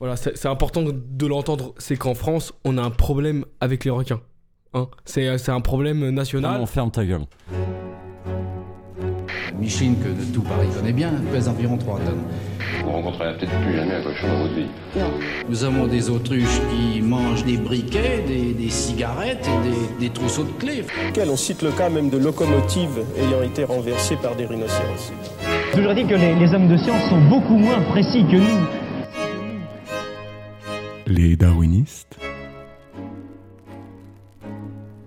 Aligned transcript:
Voilà, 0.00 0.16
c'est 0.16 0.46
important 0.46 0.82
de, 0.82 0.92
de 0.94 1.26
l'entendre. 1.26 1.74
C'est 1.78 1.96
qu'en 1.96 2.14
France, 2.14 2.52
on 2.64 2.78
a 2.78 2.82
un 2.82 2.90
problème 2.90 3.44
avec 3.60 3.84
les 3.84 3.90
requins. 3.90 4.20
Hein 4.74 4.88
c'est 5.04 5.38
c'est 5.38 5.50
un 5.50 5.60
problème 5.60 6.10
national. 6.10 6.60
Non, 6.60 6.66
ferme 6.66 6.90
ta 6.90 7.04
gueule. 7.04 7.22
Micheline, 9.58 9.96
que 9.96 10.08
tout 10.32 10.42
Paris 10.42 10.68
connaît 10.76 10.92
bien, 10.92 11.10
pèse 11.32 11.48
environ 11.48 11.76
3 11.76 11.98
tonnes. 11.98 12.22
Vous 12.84 12.90
rencontrerez 12.92 13.36
peut-être 13.36 13.60
plus 13.62 13.74
jamais 13.74 13.94
un 13.94 14.02
cochon 14.02 14.28
dans 14.28 14.42
votre 14.42 14.54
vie. 14.54 14.66
Nous 15.48 15.64
avons 15.64 15.86
des 15.88 16.10
autruches 16.10 16.60
qui 16.70 17.00
mangent 17.00 17.44
des 17.44 17.56
briquets, 17.56 18.22
des, 18.26 18.54
des 18.54 18.70
cigarettes 18.70 19.48
et 19.48 19.68
des, 19.68 20.06
des 20.06 20.12
trousseaux 20.12 20.44
de 20.44 20.52
clés. 20.60 20.84
On 21.28 21.36
cite 21.36 21.62
le 21.62 21.72
cas 21.72 21.88
même 21.90 22.08
de 22.08 22.18
locomotives 22.18 23.00
ayant 23.18 23.42
été 23.42 23.64
renversées 23.64 24.16
par 24.16 24.36
des 24.36 24.46
rhinocéros. 24.46 25.12
toujours 25.74 25.94
dit 25.94 26.06
que 26.06 26.14
les, 26.14 26.36
les 26.36 26.54
hommes 26.54 26.68
de 26.68 26.76
science 26.76 27.02
sont 27.08 27.20
beaucoup 27.28 27.56
moins 27.56 27.80
précis 27.90 28.24
que 28.30 28.36
nous. 28.36 28.66
Les 31.10 31.36
darwinistes 31.36 32.18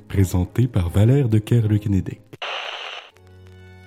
Présenté 0.09 0.67
par 0.67 0.89
Valère 0.89 1.29
de 1.29 1.37
Kerle-Kennedy. 1.37 2.17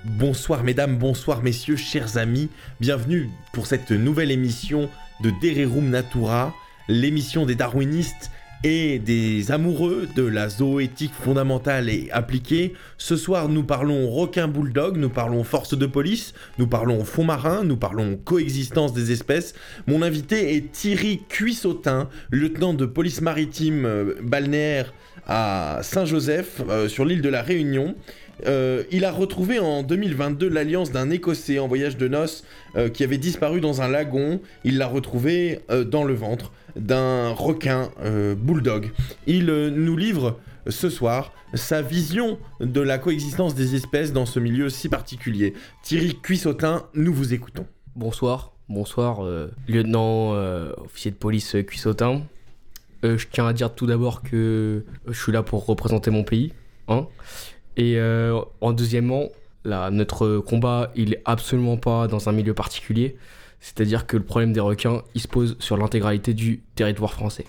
Bonsoir 0.05 0.63
mesdames, 0.63 0.97
bonsoir 0.97 1.43
messieurs, 1.43 1.75
chers 1.75 2.17
amis, 2.17 2.51
bienvenue 2.79 3.31
pour 3.53 3.67
cette 3.67 3.91
nouvelle 3.91 4.31
émission 4.31 4.89
de 5.25 5.33
Dererum 5.43 5.91
Natura, 5.91 6.55
l'émission 6.87 7.47
des 7.47 7.57
darwinistes 7.57 8.31
et 8.65 8.99
des 8.99 9.53
amoureux 9.53 10.09
de 10.17 10.23
la 10.23 10.49
zoéthique 10.49 11.13
fondamentale 11.13 11.91
et 11.91 12.09
appliquée. 12.13 12.73
Ce 12.97 13.15
soir, 13.15 13.51
nous 13.51 13.63
parlons 13.63 14.11
requin 14.11 14.49
bulldog, 14.49 14.97
nous 14.97 15.11
parlons 15.11 15.45
force 15.45 15.77
de 15.77 15.85
police, 15.85 16.33
nous 16.59 16.67
parlons 16.67 17.05
fond 17.05 17.25
marin, 17.25 17.63
nous 17.63 17.77
parlons 17.77 18.17
coexistence 18.17 18.95
des 18.95 19.13
espèces. 19.13 19.55
Mon 19.87 20.01
invité 20.01 20.57
est 20.57 20.73
Thierry 20.73 21.21
Cuissotin, 21.29 22.09
lieutenant 22.31 22.73
de 22.73 22.87
police 22.87 23.21
maritime 23.21 23.85
euh, 23.85 24.15
balnéaire 24.23 24.95
à 25.27 25.81
Saint-Joseph, 25.83 26.63
euh, 26.69 26.89
sur 26.89 27.05
l'île 27.05 27.23
de 27.23 27.29
la 27.29 27.43
Réunion. 27.43 27.95
Euh, 28.47 28.85
il 28.91 29.05
a 29.05 29.13
retrouvé 29.13 29.59
en 29.59 29.83
2022 29.83 30.49
l'alliance 30.49 30.91
d'un 30.91 31.11
Écossais 31.11 31.59
en 31.59 31.69
voyage 31.69 31.97
de 31.97 32.09
noces 32.09 32.45
euh, 32.77 32.89
qui 32.89 33.05
avait 33.05 33.19
disparu 33.19 33.61
dans 33.61 33.83
un 33.83 33.89
lagon. 33.89 34.41
Il 34.65 34.79
l'a 34.79 34.87
retrouvé 34.87 35.61
euh, 35.71 35.85
dans 35.85 36.05
le 36.05 36.15
ventre 36.15 36.53
d'un 36.77 37.31
requin 37.31 37.91
bulldog. 38.37 38.91
Il 39.29 39.47
nous 39.47 39.97
livre 39.97 40.41
ce 40.67 40.91
soir 40.91 41.33
sa 41.55 41.83
vision 41.83 42.37
de 42.59 42.81
la 42.81 42.99
coexistence 42.99 43.55
des 43.55 43.77
espèces 43.77 44.13
dans 44.13 44.27
ce 44.27 44.41
milieu 44.41 44.69
si 44.71 44.89
particulier. 44.89 45.55
Thierry 45.85 46.19
Cuissotin, 46.21 46.87
nous 46.95 47.15
vous 47.15 47.33
écoutons. 47.33 47.65
Bonsoir, 47.95 48.55
bonsoir, 48.69 49.21
lieutenant 49.69 50.33
officier 50.83 51.13
de 51.13 51.17
police 51.17 51.55
Cuissotin. 51.65 52.23
Je 53.05 53.25
tiens 53.31 53.47
à 53.47 53.53
dire 53.53 53.73
tout 53.73 53.87
d'abord 53.87 54.23
que 54.23 54.85
je 55.07 55.23
suis 55.23 55.31
là 55.31 55.45
pour 55.45 55.65
représenter 55.67 56.11
mon 56.11 56.25
pays. 56.25 56.53
Hein 56.89 57.07
et 57.77 57.99
euh, 57.99 58.41
en 58.61 58.73
deuxièmement, 58.73 59.29
là, 59.65 59.91
notre 59.91 60.39
combat, 60.39 60.93
il 60.95 61.15
est 61.15 61.23
absolument 61.25 61.77
pas 61.77 62.07
dans 62.07 62.29
un 62.29 62.33
milieu 62.33 62.55
particulier. 62.55 63.17
C'est-à-dire 63.61 64.07
que 64.07 64.17
le 64.17 64.23
problème 64.23 64.53
des 64.53 64.61
requins, 64.61 65.03
il 65.15 65.21
se 65.21 65.29
pose 65.29 65.57
sur 65.59 65.77
l'intégralité 65.77 66.35
du 66.35 66.61
territoire 66.75 67.13
français. 67.13 67.47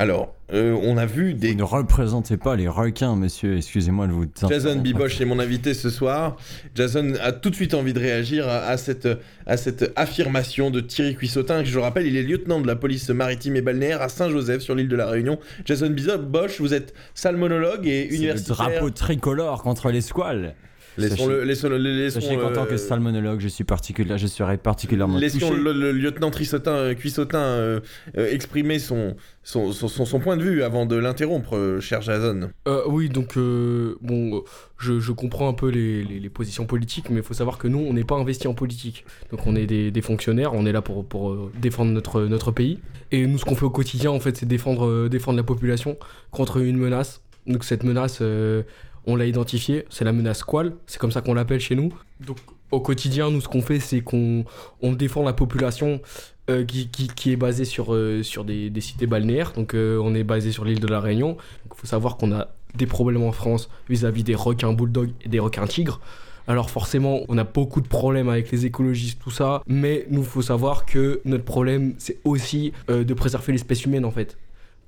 Alors, 0.00 0.32
euh, 0.52 0.78
on 0.82 0.96
a 0.96 1.06
vu 1.06 1.34
des... 1.34 1.50
Vous 1.50 1.58
ne 1.58 1.62
représentez 1.64 2.36
pas 2.36 2.54
les 2.54 2.68
requins, 2.68 3.16
monsieur. 3.16 3.56
Excusez-moi 3.56 4.06
de 4.06 4.12
vous. 4.12 4.26
Jason 4.48 4.76
Biboche 4.76 5.20
est 5.20 5.24
mon 5.24 5.40
invité 5.40 5.74
ce 5.74 5.90
soir. 5.90 6.36
Jason 6.76 7.14
a 7.20 7.32
tout 7.32 7.50
de 7.50 7.54
suite 7.56 7.74
envie 7.74 7.92
de 7.92 7.98
réagir 7.98 8.46
à, 8.48 8.58
à 8.58 8.76
cette, 8.76 9.08
à 9.46 9.56
cette 9.56 9.92
affirmation 9.96 10.70
de 10.70 10.80
Thierry 10.80 11.16
Cuissotin, 11.16 11.62
que 11.64 11.68
je 11.68 11.78
rappelle, 11.80 12.06
il 12.06 12.16
est 12.16 12.22
lieutenant 12.22 12.60
de 12.60 12.66
la 12.68 12.76
police 12.76 13.10
maritime 13.10 13.56
et 13.56 13.60
balnéaire 13.60 14.00
à 14.00 14.08
Saint-Joseph 14.08 14.62
sur 14.62 14.76
l'île 14.76 14.88
de 14.88 14.96
la 14.96 15.06
Réunion. 15.06 15.40
Jason 15.64 15.90
Biboche, 15.90 16.60
vous 16.60 16.74
êtes 16.74 16.94
salmonologue 17.14 17.86
et 17.86 18.04
C'est 18.04 18.10
le 18.10 18.16
universitaire. 18.16 18.56
drapeau 18.56 18.90
tricolore 18.90 19.62
contre 19.64 19.90
les 19.90 20.00
squales. 20.00 20.54
Laissons-le, 20.96 21.44
laissons-le, 21.44 21.76
laissons, 21.76 22.20
Sachez 22.20 22.36
qu'en 22.36 22.52
tant 22.52 22.64
que 22.66 22.74
euh, 22.74 22.76
salmonologue, 22.78 23.40
je 23.40 23.48
suis 23.48 23.64
particulier, 23.64 24.16
je 24.18 24.26
serai 24.26 24.56
particulièrement 24.56 25.18
Laissons 25.18 25.38
touché. 25.50 25.54
le, 25.60 25.72
le 25.72 25.92
lieutenant 25.92 26.30
Trissotin, 26.30 26.72
euh, 26.72 26.94
Cuissotin 26.94 27.38
euh, 27.38 27.80
euh, 28.16 28.30
exprimer 28.32 28.78
son 28.78 29.14
son, 29.44 29.72
son, 29.72 29.88
son- 29.88 30.04
son 30.04 30.20
point 30.20 30.36
de 30.36 30.42
vue 30.42 30.62
avant 30.62 30.84
de 30.86 30.94
l'interrompre, 30.96 31.56
euh, 31.56 31.80
cher 31.80 32.02
Jason. 32.02 32.50
Euh, 32.66 32.82
oui, 32.86 33.08
donc, 33.08 33.36
euh, 33.38 33.94
bon, 34.02 34.36
euh, 34.36 34.40
je, 34.78 35.00
je 35.00 35.12
comprends 35.12 35.48
un 35.48 35.54
peu 35.54 35.68
les, 35.70 36.04
les- 36.04 36.20
les 36.20 36.28
positions 36.28 36.66
politiques, 36.66 37.08
mais 37.10 37.18
il 37.18 37.22
faut 37.22 37.32
savoir 37.34 37.56
que 37.58 37.66
nous, 37.68 37.78
on 37.78 37.92
n'est 37.94 38.04
pas 38.04 38.16
investi 38.16 38.46
en 38.46 38.52
politique. 38.54 39.06
Donc, 39.30 39.46
on 39.46 39.56
est 39.56 39.66
des, 39.66 39.90
des 39.90 40.02
fonctionnaires, 40.02 40.52
on 40.52 40.66
est 40.66 40.72
là 40.72 40.82
pour, 40.82 41.04
pour 41.06 41.30
euh, 41.30 41.50
défendre 41.60 41.92
notre, 41.92 42.22
notre 42.24 42.50
pays. 42.50 42.78
Et 43.10 43.26
nous, 43.26 43.38
ce 43.38 43.44
qu'on 43.46 43.54
fait 43.54 43.64
au 43.64 43.70
quotidien, 43.70 44.10
en 44.10 44.20
fait, 44.20 44.36
c'est 44.36 44.44
défendre, 44.46 44.86
euh, 44.86 45.08
défendre 45.08 45.38
la 45.38 45.44
population 45.44 45.96
contre 46.30 46.58
une 46.58 46.76
menace. 46.76 47.22
Donc, 47.46 47.64
cette 47.64 47.84
menace, 47.84 48.18
euh, 48.20 48.62
on 49.06 49.16
l'a 49.16 49.26
identifiée, 49.26 49.84
c'est 49.90 50.04
la 50.04 50.12
menace 50.12 50.38
Squal, 50.38 50.74
c'est 50.86 50.98
comme 50.98 51.12
ça 51.12 51.20
qu'on 51.20 51.34
l'appelle 51.34 51.60
chez 51.60 51.74
nous. 51.74 51.92
Donc, 52.20 52.38
au 52.70 52.80
quotidien, 52.80 53.30
nous, 53.30 53.40
ce 53.40 53.48
qu'on 53.48 53.62
fait, 53.62 53.80
c'est 53.80 54.00
qu'on 54.00 54.44
on 54.82 54.92
défend 54.92 55.22
la 55.22 55.32
population 55.32 56.00
euh, 56.50 56.64
qui, 56.64 56.88
qui, 56.88 57.08
qui 57.08 57.32
est 57.32 57.36
basée 57.36 57.64
sur, 57.64 57.94
euh, 57.94 58.22
des, 58.44 58.70
des 58.70 58.80
cités 58.80 59.06
balnéaires. 59.06 59.52
Donc, 59.52 59.74
euh, 59.74 59.98
on 60.02 60.14
est 60.14 60.24
basé 60.24 60.52
sur 60.52 60.64
l'île 60.64 60.80
de 60.80 60.86
la 60.86 61.00
Réunion. 61.00 61.36
Il 61.66 61.76
faut 61.76 61.86
savoir 61.86 62.16
qu'on 62.16 62.32
a 62.32 62.48
des 62.74 62.86
problèmes 62.86 63.22
en 63.22 63.32
France 63.32 63.68
vis-à-vis 63.88 64.24
des 64.24 64.34
requins 64.34 64.72
bulldogs 64.72 65.12
et 65.22 65.28
des 65.28 65.40
requins 65.40 65.66
tigres. 65.66 66.00
Alors 66.46 66.70
forcément, 66.70 67.20
on 67.28 67.36
a 67.36 67.44
beaucoup 67.44 67.82
de 67.82 67.88
problèmes 67.88 68.30
avec 68.30 68.50
les 68.50 68.64
écologistes, 68.64 69.20
tout 69.22 69.30
ça, 69.30 69.62
mais 69.66 70.06
nous, 70.10 70.22
faut 70.22 70.40
savoir 70.40 70.86
que 70.86 71.20
notre 71.26 71.44
problème, 71.44 71.94
c'est 71.98 72.18
aussi 72.24 72.72
de 72.88 73.12
préserver 73.12 73.52
l'espèce 73.52 73.84
humaine, 73.84 74.06
en 74.06 74.10
fait. 74.10 74.38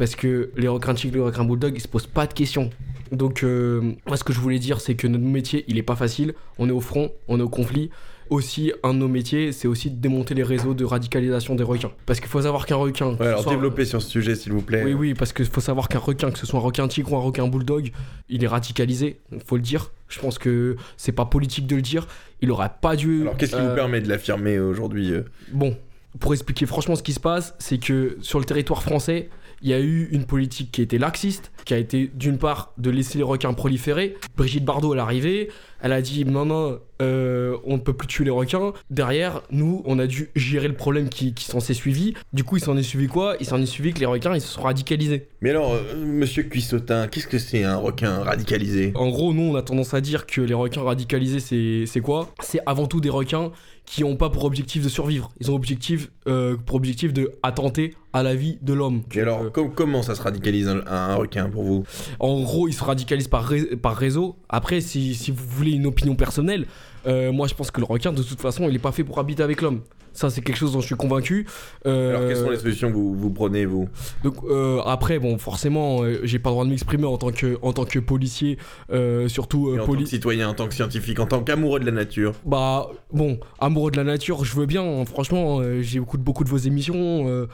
Parce 0.01 0.17
que 0.17 0.49
les 0.57 0.67
requins 0.67 0.95
tigres, 0.95 1.17
les 1.17 1.21
requins 1.21 1.45
bulldogs, 1.45 1.75
ils 1.77 1.81
se 1.83 1.87
posent 1.87 2.07
pas 2.07 2.27
de 2.27 2.33
questions. 2.33 2.71
Donc, 3.13 3.43
euh, 3.45 3.93
moi, 4.07 4.17
ce 4.17 4.25
que 4.25 4.33
je 4.33 4.41
voulais 4.41 4.59
dire, 4.59 4.81
c'est 4.81 4.95
que 4.95 5.07
notre 5.07 5.23
métier, 5.27 5.63
il 5.69 5.77
est 5.77 5.83
pas 5.83 5.95
facile. 5.95 6.33
On 6.57 6.71
est 6.71 6.73
au 6.73 6.81
front, 6.81 7.13
on 7.29 7.39
est 7.39 7.43
au 7.43 7.51
conflit. 7.51 7.91
Aussi, 8.31 8.73
un 8.83 8.95
de 8.95 8.99
nos 8.99 9.09
métiers, 9.09 9.53
c'est 9.53 9.69
aussi 9.69 9.91
de 9.91 9.97
démonter 10.01 10.33
les 10.35 10.43
réseaux 10.43 10.73
de 10.73 10.87
radicalisation 10.87 11.55
des 11.55 11.65
requins. 11.65 11.91
Parce 12.07 12.19
qu'il 12.19 12.31
faut 12.31 12.41
savoir 12.41 12.65
qu'un 12.65 12.77
requin... 12.77 13.11
Ouais, 13.17 13.27
alors 13.27 13.43
soit- 13.43 13.53
développez 13.53 13.85
sur 13.85 14.01
ce 14.01 14.09
sujet, 14.09 14.37
s'il 14.37 14.53
vous 14.53 14.63
plaît. 14.63 14.85
oui, 14.85 14.95
oui, 14.95 15.13
parce 15.13 15.35
qu'il 15.35 15.45
faut 15.45 15.61
savoir 15.61 15.87
qu'un 15.89 15.99
requin, 15.99 16.31
que 16.31 16.39
ce 16.39 16.47
soit 16.47 16.59
un 16.59 16.63
requin 16.63 16.89
tigre 16.89 17.13
ou 17.13 17.17
un 17.17 17.21
requin 17.21 17.47
bulldog, 17.47 17.93
il 18.31 18.43
est 18.43 18.49
radicalisé, 18.49 19.21
faut 19.45 19.57
le 19.57 19.63
dire. 19.63 19.93
Je 20.09 20.19
pense 20.19 20.39
que 20.39 20.77
c'est 20.97 21.13
pas 21.13 21.27
politique 21.27 21.67
de 21.67 21.77
le 21.77 21.83
dire. 21.83 22.07
Il 22.41 22.51
aurait 22.53 22.71
pas 22.81 22.97
dû. 22.97 23.21
Alors 23.21 23.37
qu'est-ce 23.37 23.55
qui 23.55 23.61
euh, 23.61 23.69
vous 23.69 23.75
permet 23.75 24.01
de 24.01 24.09
l'affirmer 24.09 24.59
aujourd'hui 24.59 25.13
euh? 25.13 25.25
Bon, 25.53 25.77
pour 26.19 26.33
expliquer 26.33 26.65
franchement 26.65 26.97
ce 26.97 27.03
qui 27.03 27.13
se 27.13 27.21
passe, 27.21 27.55
c'est 27.59 27.79
que 27.79 28.17
sur 28.23 28.39
le 28.39 28.45
territoire 28.45 28.83
français, 28.83 29.29
il 29.63 29.71
y 29.71 29.75
a 29.75 29.81
eu 29.81 30.09
une 30.11 30.25
politique 30.25 30.73
qui 30.73 30.83
été 30.83 30.99
laxiste, 30.99 31.53
qui 31.65 31.75
a 31.75 31.79
été 31.79 32.11
d'une 32.15 32.39
part 32.39 32.73
de 32.79 32.91
laisser 32.91 33.19
les 33.19 33.25
requins 33.25 33.53
proliférer. 33.53 34.17
Brigitte 34.37 34.65
Bardot, 34.65 34.95
elle 34.95 34.99
est 34.99 35.03
arrivée, 35.03 35.49
elle 35.83 35.93
a 35.93 36.03
dit 36.03 36.25
non, 36.25 36.45
non, 36.45 36.79
euh, 37.03 37.57
on 37.65 37.75
ne 37.75 37.81
peut 37.81 37.93
plus 37.93 38.09
tuer 38.09 38.25
les 38.25 38.31
requins. 38.31 38.73
Derrière, 38.91 39.43
nous, 39.51 39.83
on 39.85 39.99
a 39.99 40.07
dû 40.07 40.31
gérer 40.35 40.69
le 40.69 40.75
problème 40.75 41.09
qui, 41.09 41.35
qui 41.35 41.45
s'en 41.45 41.61
s'est 41.61 41.75
suivi. 41.75 42.15
Du 42.33 42.45
coup, 42.45 42.57
il 42.57 42.63
s'en 42.63 42.77
est 42.77 42.83
suivi 42.83 43.07
quoi? 43.07 43.37
Il 43.41 43.47
s'en 43.47 43.61
est 43.61 43.67
suivi 43.67 43.93
que 43.93 44.01
les 44.01 44.07
requins, 44.07 44.35
ils 44.35 44.41
se 44.41 44.49
sont 44.49 44.63
radicalisés. 44.63 45.29
Mais 45.41 45.51
alors, 45.51 45.75
euh, 45.75 45.97
monsieur 45.97 46.43
Cuissotin, 46.43 47.07
qu'est-ce 47.09 47.29
que 47.29 47.39
c'est 47.39 47.65
un 47.65 47.77
requin 47.77 48.23
radicalisé? 48.23 48.93
En 48.95 49.09
gros, 49.11 49.33
nous, 49.33 49.53
on 49.53 49.55
a 49.57 49.63
tendance 49.63 49.95
à 49.95 50.01
dire 50.01 50.27
que 50.27 50.41
les 50.41 50.55
requins 50.55 50.83
radicalisés, 50.83 51.87
c'est 51.87 52.01
quoi? 52.01 52.33
C'est 52.41 52.61
avant 52.67 52.87
tout 52.87 53.01
des 53.01 53.11
requins 53.11 53.53
qui 53.93 54.03
n'ont 54.03 54.15
pas 54.15 54.31
pour 54.31 54.45
objectif 54.45 54.85
de 54.85 54.89
survivre. 54.89 55.33
Ils 55.41 55.51
ont 55.51 55.55
objectif, 55.57 56.13
euh, 56.29 56.57
pour 56.65 56.77
objectif 56.77 57.13
de 57.13 57.33
attenter 57.43 57.95
à 58.13 58.23
la 58.23 58.37
vie 58.37 58.57
de 58.63 58.73
l'homme. 58.73 59.03
Et 59.13 59.21
alors, 59.21 59.43
Euh, 59.43 59.51
com- 59.51 59.73
comment 59.75 60.03
ça 60.03 60.15
se 60.15 60.23
radicalise 60.23 60.69
un, 60.69 60.81
un 60.87 61.17
requin 61.17 61.49
pour 61.51 61.65
vous? 61.65 61.83
En 62.21 62.41
gros, 62.41 62.69
ils 62.69 62.73
se 62.73 62.85
radicalisent 62.85 63.27
par, 63.27 63.45
ré- 63.45 63.75
par 63.77 63.97
réseau. 63.97 64.37
Après, 64.49 64.81
si, 64.81 65.17
si 65.17 65.33
vous 65.33 65.45
voulez 65.45 65.73
une 65.73 65.87
opinion 65.87 66.15
personnelle, 66.15 66.67
euh, 67.09 67.33
moi, 67.33 67.49
je 67.49 67.55
pense 67.55 67.73
que 67.73 67.81
le 67.81 67.87
requin, 67.87 68.13
de 68.13 68.23
toute 68.23 68.41
façon, 68.41 68.65
il 68.69 68.73
n'est 68.75 68.79
pas 68.79 68.93
fait 68.93 69.03
pour 69.03 69.19
habiter 69.19 69.43
avec 69.43 69.61
l'homme. 69.61 69.81
Ça, 70.13 70.29
c'est 70.31 70.41
quelque 70.41 70.57
chose 70.57 70.73
dont 70.73 70.81
je 70.81 70.87
suis 70.87 70.97
convaincu. 70.97 71.47
Euh, 71.87 72.11
Alors, 72.17 72.27
quelles 72.29 72.37
sont 72.37 72.51
les 72.51 72.59
solutions 72.59 72.89
que 72.91 72.95
vous, 72.97 73.15
vous 73.15 73.31
prenez, 73.31 73.65
vous 73.65 73.89
Donc 74.25 74.37
euh, 74.45 74.81
après, 74.85 75.19
bon, 75.19 75.39
forcément, 75.39 76.03
euh, 76.03 76.21
j'ai 76.25 76.39
pas 76.39 76.51
le 76.51 76.55
droit 76.55 76.65
de 76.65 76.71
m'exprimer 76.71 77.05
en 77.07 77.17
tant 77.17 77.31
que 77.31 77.59
en 77.63 77.73
tant 77.73 77.85
que 77.85 77.99
policier, 78.01 78.59
euh, 78.93 79.29
surtout 79.29 79.73
En 79.79 79.85
poli- 79.87 79.99
tant 80.01 80.05
que 80.05 80.11
citoyen, 80.11 80.49
en 80.49 80.55
tant 80.55 80.67
que 80.69 80.75
scientifique, 80.75 81.21
en 81.21 81.27
tant 81.27 81.43
qu'amoureux 81.43 81.81
de 81.81 81.87
la 81.87 81.93
nature 81.93 82.35
Bah 82.45 82.89
bon, 83.13 83.39
amoureux 83.61 83.91
de 83.91 83.97
la 83.97 84.05
nature, 84.05 84.45
je 84.45 84.55
veux 84.57 84.67
bien. 84.67 84.83
hein. 84.83 85.05
franchement, 85.05 85.61
euh, 85.61 85.81
j'écoute 85.83 86.21
beaucoup 86.21 86.45
de 86.45 86.49
vos 86.51 86.57
émissions, 86.59 87.47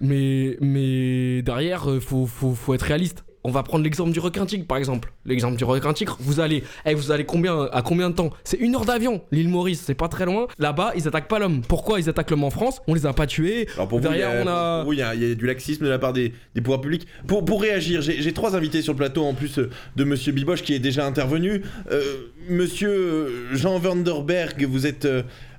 mais 0.00 0.56
mais 0.60 1.42
derrière, 1.42 1.86
faut, 2.00 2.26
faut 2.26 2.54
faut 2.54 2.74
être 2.74 2.82
réaliste. 2.82 3.24
On 3.42 3.50
va 3.50 3.62
prendre 3.62 3.82
l'exemple 3.84 4.10
du 4.12 4.20
requin 4.20 4.44
tigre 4.44 4.66
par 4.66 4.76
exemple. 4.76 5.12
L'exemple 5.24 5.56
du 5.56 5.64
requin 5.64 5.92
tigre, 5.94 6.16
vous 6.20 6.40
allez, 6.40 6.62
eh, 6.84 6.92
vous 6.94 7.10
allez 7.10 7.24
combien 7.24 7.62
à 7.72 7.80
combien 7.82 8.10
de 8.10 8.14
temps? 8.14 8.30
C'est 8.44 8.58
une 8.58 8.74
heure 8.74 8.84
d'avion. 8.84 9.22
L'île 9.32 9.48
Maurice, 9.48 9.82
c'est 9.86 9.94
pas 9.94 10.08
très 10.08 10.26
loin. 10.26 10.46
Là-bas, 10.58 10.92
ils 10.94 11.08
attaquent 11.08 11.28
pas 11.28 11.38
l'homme. 11.38 11.62
Pourquoi 11.66 12.00
ils 12.00 12.08
attaquent 12.10 12.30
l'homme 12.30 12.44
en 12.44 12.50
France? 12.50 12.82
On 12.86 12.92
les 12.94 13.06
a 13.06 13.12
pas 13.14 13.26
tués. 13.26 13.66
Alors 13.76 13.88
pour 13.88 13.98
vous, 14.00 14.04
il 14.04 14.08
y 14.08 14.18
Derrière, 14.18 14.40
a, 14.40 14.42
on 14.42 14.46
a- 14.46 14.76
pour 14.82 14.86
vous, 14.88 14.92
il 14.92 14.98
y 14.98 15.02
a- 15.02 15.14
il 15.14 15.22
y 15.26 15.32
a 15.32 15.34
du 15.34 15.46
laxisme 15.46 15.84
de 15.84 15.88
la 15.90 15.98
part 15.98 16.12
des, 16.12 16.34
des 16.54 16.60
pouvoirs 16.60 16.80
publics. 16.82 17.06
Pour, 17.26 17.44
pour 17.44 17.62
réagir, 17.62 18.02
j'ai 18.02 18.32
trois 18.32 18.54
invités 18.56 18.82
sur 18.82 18.92
le 18.92 18.98
plateau 18.98 19.24
en 19.24 19.32
plus 19.32 19.58
euh, 19.58 19.70
de 19.96 20.04
Monsieur 20.04 20.32
Biboche 20.32 20.62
qui 20.62 20.74
est 20.74 20.78
déjà 20.78 21.06
intervenu. 21.06 21.62
Euh, 21.90 22.02
Monsieur 22.50 22.90
euh, 22.90 23.54
Jean 23.54 23.78
Vanderberg, 23.78 24.64
vous 24.64 24.86
êtes 24.86 25.06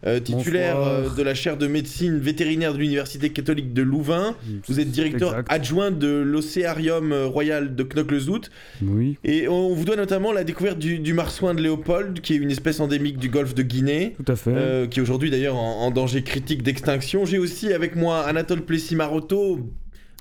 euh, 0.05 0.19
titulaire 0.19 0.75
Bonsoir. 0.77 0.93
euh, 0.95 1.15
de 1.15 1.21
la 1.23 1.33
chaire 1.33 1.57
de 1.57 1.67
médecine 1.67 2.17
vétérinaire 2.19 2.73
de 2.73 2.79
l'Université 2.79 3.29
catholique 3.29 3.73
de 3.73 3.81
Louvain. 3.81 4.35
Vous 4.67 4.79
êtes 4.79 4.91
directeur 4.91 5.29
Exact. 5.31 5.47
adjoint 5.51 5.91
de 5.91 6.07
l'Océarium 6.07 7.11
euh, 7.11 7.25
royal 7.27 7.75
de 7.75 7.83
Knokke-le-Zout. 7.83 8.49
Oui, 8.81 9.17
Et 9.23 9.47
on 9.47 9.73
vous 9.73 9.85
doit 9.85 9.95
notamment 9.95 10.31
la 10.33 10.43
découverte 10.43 10.79
du, 10.79 10.99
du 10.99 11.13
marsouin 11.13 11.53
de 11.53 11.61
Léopold, 11.61 12.21
qui 12.21 12.33
est 12.33 12.37
une 12.37 12.51
espèce 12.51 12.79
endémique 12.79 13.17
du 13.17 13.29
golfe 13.29 13.53
de 13.55 13.63
Guinée. 13.63 14.15
tout 14.23 14.31
à 14.31 14.35
fait. 14.35 14.51
euh, 14.53 14.87
qui 14.87 14.99
est 14.99 15.01
aujourd'hui 15.01 15.29
d'ailleurs 15.29 15.55
en, 15.55 15.81
en 15.85 15.91
danger 15.91 16.23
critique 16.23 16.63
d'extinction. 16.63 17.25
J'ai 17.25 17.37
aussi 17.37 17.71
avec 17.73 17.95
moi 17.95 18.21
Anatole 18.21 18.61
Plessis-Maroto, 18.61 19.59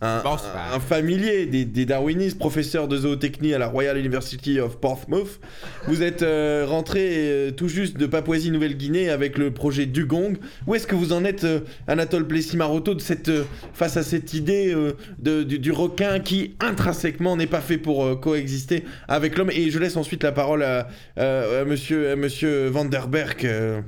un, 0.00 0.22
Bonsoir. 0.22 0.72
un- 0.72 0.76
un 0.76 0.80
familier 0.80 1.46
des, 1.46 1.64
des 1.64 1.84
darwinistes, 1.84 2.38
professeur 2.38 2.88
de 2.88 2.96
zootechnie 2.96 3.52
à 3.54 3.58
la 3.58 3.66
Royal 3.68 3.98
University 3.98 4.58
of 4.60 4.78
Portsmouth. 4.78 5.40
Vous 5.86 6.02
êtes 6.02 6.22
euh, 6.22 6.64
rentré 6.66 7.00
euh, 7.10 7.50
tout 7.50 7.68
juste 7.68 7.96
de 7.98 8.06
Papouasie-Nouvelle-Guinée 8.06 9.10
avec 9.10 9.36
le 9.36 9.50
projet 9.50 9.86
Dugong. 9.86 10.36
Où 10.66 10.74
est-ce 10.74 10.86
que 10.86 10.94
vous 10.94 11.12
en 11.12 11.24
êtes, 11.24 11.44
euh, 11.44 11.60
Anatole 11.86 12.26
Plessis-Maroto, 12.26 12.96
euh, 13.28 13.44
face 13.74 13.96
à 13.96 14.02
cette 14.02 14.32
idée 14.34 14.74
de- 15.18 15.42
du, 15.42 15.58
du 15.58 15.72
requin 15.72 16.18
qui 16.20 16.54
intrinsèquement 16.60 17.36
n'est 17.36 17.46
pas 17.46 17.60
fait 17.60 17.78
pour 17.78 18.18
coexister 18.20 18.84
avec 19.08 19.36
l'homme? 19.36 19.50
Et 19.50 19.70
je 19.70 19.78
laisse 19.78 19.96
ensuite 19.96 20.22
la 20.22 20.32
parole 20.32 20.62
à, 20.62 20.88
à- 21.16 21.60
à 21.60 21.64
monsieur, 21.64 22.10
à 22.10 22.16
monsieur 22.16 22.68
Vanderberg. 22.68 23.44
euh. 23.44 23.80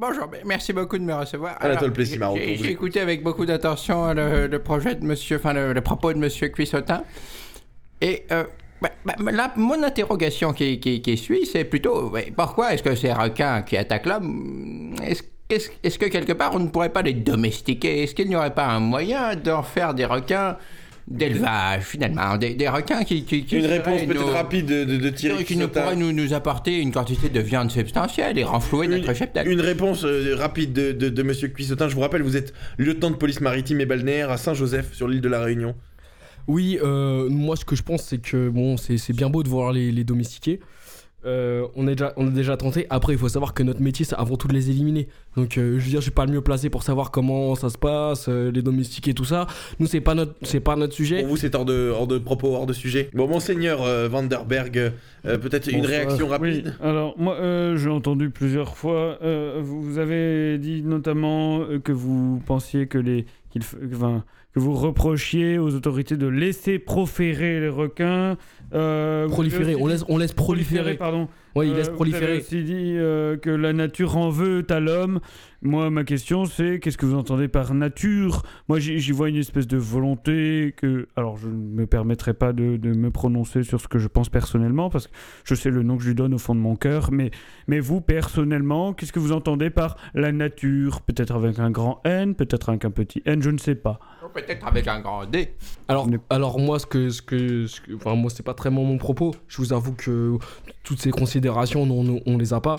Bonjour, 0.00 0.28
ben, 0.28 0.40
merci 0.46 0.72
beaucoup 0.72 0.96
de 0.96 1.02
me 1.02 1.12
recevoir. 1.12 1.56
Anatole 1.60 1.92
j'ai- 2.36 2.70
écouté 2.70 3.00
avec 3.00 3.24
beaucoup 3.24 3.44
d'attention 3.44 4.14
le, 4.14 4.46
le 4.46 4.58
projet 4.60 4.94
de 4.94 5.04
monsieur, 5.04 5.38
enfin 5.38 5.52
le, 5.52 5.72
le 5.72 5.80
propos 5.80 6.12
de 6.12 6.18
monsieur 6.18 6.48
Cuissotin. 6.50 7.02
Et 8.00 8.24
euh, 8.30 8.44
ben, 8.80 8.90
ben, 9.04 9.34
là, 9.34 9.52
mon 9.56 9.82
interrogation 9.82 10.52
qui, 10.52 10.78
qui, 10.78 11.02
qui 11.02 11.16
suit, 11.16 11.46
c'est 11.46 11.64
plutôt 11.64 12.12
pourquoi 12.36 12.74
est-ce 12.74 12.82
que 12.84 12.94
ces 12.94 13.12
requins 13.12 13.62
qui 13.62 13.76
attaquent 13.76 14.06
l'homme, 14.06 14.94
est-ce 15.02 15.98
que 15.98 16.06
quelque 16.06 16.32
part 16.32 16.54
on 16.54 16.60
ne 16.60 16.68
pourrait 16.68 16.92
pas 16.92 17.02
les 17.02 17.14
domestiquer? 17.14 18.04
Est-ce 18.04 18.14
qu'il 18.14 18.28
n'y 18.28 18.36
aurait 18.36 18.54
pas 18.54 18.66
un 18.66 18.78
moyen 18.78 19.34
d'en 19.34 19.64
faire 19.64 19.94
des 19.94 20.04
requins 20.04 20.56
d'élevage 21.10 21.82
finalement 21.84 22.36
Des, 22.36 22.54
des 22.54 22.68
requins 22.68 23.02
qui. 23.04 23.24
qui, 23.24 23.44
qui 23.44 23.56
Une 23.56 23.62
seraient 23.64 23.78
réponse 23.78 24.02
peut-être 24.02 24.20
nos- 24.20 24.32
rapide 24.32 24.66
de, 24.66 24.84
de, 24.84 24.96
de 24.96 25.10
Thierry 25.10 25.44
qui 25.44 25.56
nous 25.56 25.66
Quissotin. 25.68 25.82
pourrait 25.82 25.96
nous, 25.96 26.12
nous 26.12 26.34
apporter 26.34 26.78
une 26.80 26.92
quantité 26.92 27.28
de 27.28 27.40
viande 27.40 27.70
substantielle 27.70 28.38
et 28.38 28.44
renflouer 28.44 28.88
notre 28.88 29.14
cheptel. 29.14 29.48
Une 29.48 29.60
réponse 29.60 30.04
euh, 30.04 30.34
rapide 30.36 30.72
de, 30.72 30.92
de, 30.92 31.08
de 31.08 31.22
Monsieur 31.22 31.48
Cuissotin. 31.48 31.88
Je 31.88 31.94
vous 31.94 32.00
rappelle, 32.02 32.22
vous 32.22 32.36
êtes 32.36 32.52
lieutenant 32.76 33.10
de 33.10 33.16
police 33.16 33.40
maritime 33.40 33.80
et 33.80 33.86
balnéaire 33.86 34.30
à 34.30 34.36
Saint-Joseph, 34.36 34.92
sur 34.94 35.08
l'île 35.08 35.20
de 35.22 35.28
la 35.28 35.40
Réunion. 35.42 35.74
Oui, 36.46 36.78
euh, 36.82 37.28
moi 37.28 37.56
ce 37.56 37.64
que 37.64 37.76
je 37.76 37.82
pense 37.82 38.02
c'est 38.04 38.18
que 38.18 38.48
bon, 38.48 38.76
c'est 38.78 38.96
c'est 38.96 39.12
bien 39.12 39.28
beau 39.28 39.42
de 39.42 39.48
voir 39.48 39.72
les, 39.72 39.92
les 39.92 40.04
domestiquer. 40.04 40.60
Euh, 41.26 41.66
on, 41.74 41.88
est 41.88 41.96
déjà, 41.96 42.12
on 42.16 42.28
a 42.28 42.30
déjà 42.30 42.56
tenté. 42.56 42.86
Après, 42.90 43.12
il 43.12 43.18
faut 43.18 43.28
savoir 43.28 43.52
que 43.52 43.62
notre 43.64 43.80
métier, 43.82 44.04
c'est 44.04 44.14
avant 44.14 44.36
tout 44.36 44.46
de 44.46 44.52
les 44.52 44.70
éliminer. 44.70 45.08
Donc, 45.36 45.58
euh, 45.58 45.78
je 45.78 45.84
veux 45.84 45.90
dire, 45.90 45.98
je 46.00 46.04
suis 46.04 46.10
pas 46.12 46.24
le 46.26 46.32
mieux 46.32 46.40
placé 46.42 46.70
pour 46.70 46.82
savoir 46.84 47.10
comment 47.10 47.54
ça 47.56 47.70
se 47.70 47.78
passe, 47.78 48.28
euh, 48.28 48.52
les 48.52 48.62
domestiquer, 48.62 49.14
tout 49.14 49.24
ça. 49.24 49.46
Nous, 49.80 49.86
c'est 49.86 50.00
pas 50.00 50.14
notre, 50.14 50.34
c'est 50.42 50.60
pas 50.60 50.76
notre 50.76 50.94
sujet. 50.94 51.18
Pour 51.20 51.28
vous, 51.30 51.36
c'est 51.36 51.54
hors 51.56 51.64
de, 51.64 51.90
hors 51.92 52.06
de 52.06 52.18
propos, 52.18 52.54
hors 52.54 52.66
de 52.66 52.72
sujet. 52.72 53.10
Bon, 53.14 53.26
Monseigneur 53.26 53.82
euh, 53.82 54.06
Vanderberg, 54.08 54.92
euh, 55.26 55.38
peut-être 55.38 55.66
une 55.66 55.84
réaction 55.86 56.28
rapide 56.28 56.74
Oui, 56.80 56.86
Alors, 56.88 57.14
moi, 57.18 57.34
euh, 57.34 57.76
j'ai 57.76 57.90
entendu 57.90 58.30
plusieurs 58.30 58.76
fois. 58.76 59.18
euh, 59.22 59.60
vous 59.62 59.98
avez 59.98 60.56
dit 60.58 60.82
notamment 60.82 61.64
que 61.82 61.92
vous 61.92 62.40
pensiez 62.46 62.86
que 62.86 62.98
les. 62.98 63.26
qu'il 63.50 63.62
f- 63.62 63.74
enfin, 63.92 64.22
que 64.54 64.60
vous 64.60 64.74
reprochiez 64.74 65.58
aux 65.58 65.74
autorités 65.74 66.16
de 66.16 66.26
laisser 66.26 66.78
proférer 66.78 67.60
les 67.60 67.68
requins. 67.68 68.36
euh, 68.74 69.24
vous 69.28 69.32
Proliférer, 69.34 69.76
on 69.76 69.86
laisse, 69.86 70.04
on 70.08 70.18
laisse 70.18 70.32
proliférer. 70.32 70.94
pardon. 70.96 71.28
Ouais, 71.54 71.66
il 71.68 71.72
Euh, 71.72 71.76
laisse 71.76 71.88
Vous 71.88 71.94
proliférer. 71.96 72.26
avez 72.32 72.40
aussi 72.40 72.62
dit 72.64 72.94
euh, 72.96 73.36
que 73.36 73.50
la 73.50 73.72
nature 73.72 74.16
en 74.16 74.30
veut 74.30 74.64
à 74.70 74.80
l'homme. 74.80 75.20
Moi, 75.60 75.90
ma 75.90 76.04
question, 76.04 76.44
c'est 76.44 76.78
qu'est-ce 76.78 76.96
que 76.96 77.04
vous 77.04 77.16
entendez 77.16 77.48
par 77.48 77.74
nature? 77.74 78.44
Moi, 78.68 78.78
j'y 78.78 79.10
vois 79.10 79.28
une 79.28 79.34
espèce 79.36 79.66
de 79.66 79.76
volonté 79.76 80.72
que. 80.76 81.08
Alors, 81.16 81.36
je 81.36 81.48
ne 81.48 81.52
me 81.52 81.84
permettrai 81.86 82.32
pas 82.32 82.52
de, 82.52 82.76
de 82.76 82.92
me 82.92 83.10
prononcer 83.10 83.64
sur 83.64 83.80
ce 83.80 83.88
que 83.88 83.98
je 83.98 84.06
pense 84.06 84.28
personnellement, 84.28 84.88
parce 84.88 85.08
que 85.08 85.12
je 85.42 85.56
sais 85.56 85.70
le 85.70 85.82
nom 85.82 85.96
que 85.96 86.04
je 86.04 86.08
lui 86.10 86.14
donne 86.14 86.32
au 86.32 86.38
fond 86.38 86.54
de 86.54 86.60
mon 86.60 86.76
cœur. 86.76 87.10
Mais, 87.10 87.32
mais 87.66 87.80
vous, 87.80 88.00
personnellement, 88.00 88.92
qu'est-ce 88.92 89.12
que 89.12 89.18
vous 89.18 89.32
entendez 89.32 89.68
par 89.68 89.96
la 90.14 90.30
nature? 90.30 91.00
Peut-être 91.00 91.34
avec 91.34 91.58
un 91.58 91.72
grand 91.72 92.02
N, 92.04 92.36
peut-être 92.36 92.68
avec 92.68 92.84
un 92.84 92.92
petit 92.92 93.20
N, 93.26 93.42
je 93.42 93.50
ne 93.50 93.58
sais 93.58 93.74
pas. 93.74 93.98
Ou 94.24 94.28
Peut-être 94.28 94.64
avec 94.64 94.86
un 94.86 95.00
grand 95.00 95.26
D. 95.26 95.54
Alors, 95.88 96.06
alors 96.30 96.60
moi, 96.60 96.78
ce 96.78 96.86
que, 96.86 97.10
ce 97.10 97.20
que, 97.20 97.66
ce 97.66 97.80
que- 97.80 97.94
enfin 97.96 98.14
moi, 98.14 98.30
c'est 98.30 98.44
pas 98.44 98.54
très 98.54 98.70
mon 98.70 98.84
mon 98.84 98.96
propos. 98.98 99.34
Je 99.48 99.56
vous 99.56 99.72
avoue 99.72 99.94
que 99.94 100.36
toutes 100.84 101.00
ces 101.00 101.10
considérations, 101.10 101.84
non, 101.84 102.04
on, 102.26 102.32
on 102.32 102.38
les 102.38 102.52
a 102.54 102.60
pas. 102.60 102.76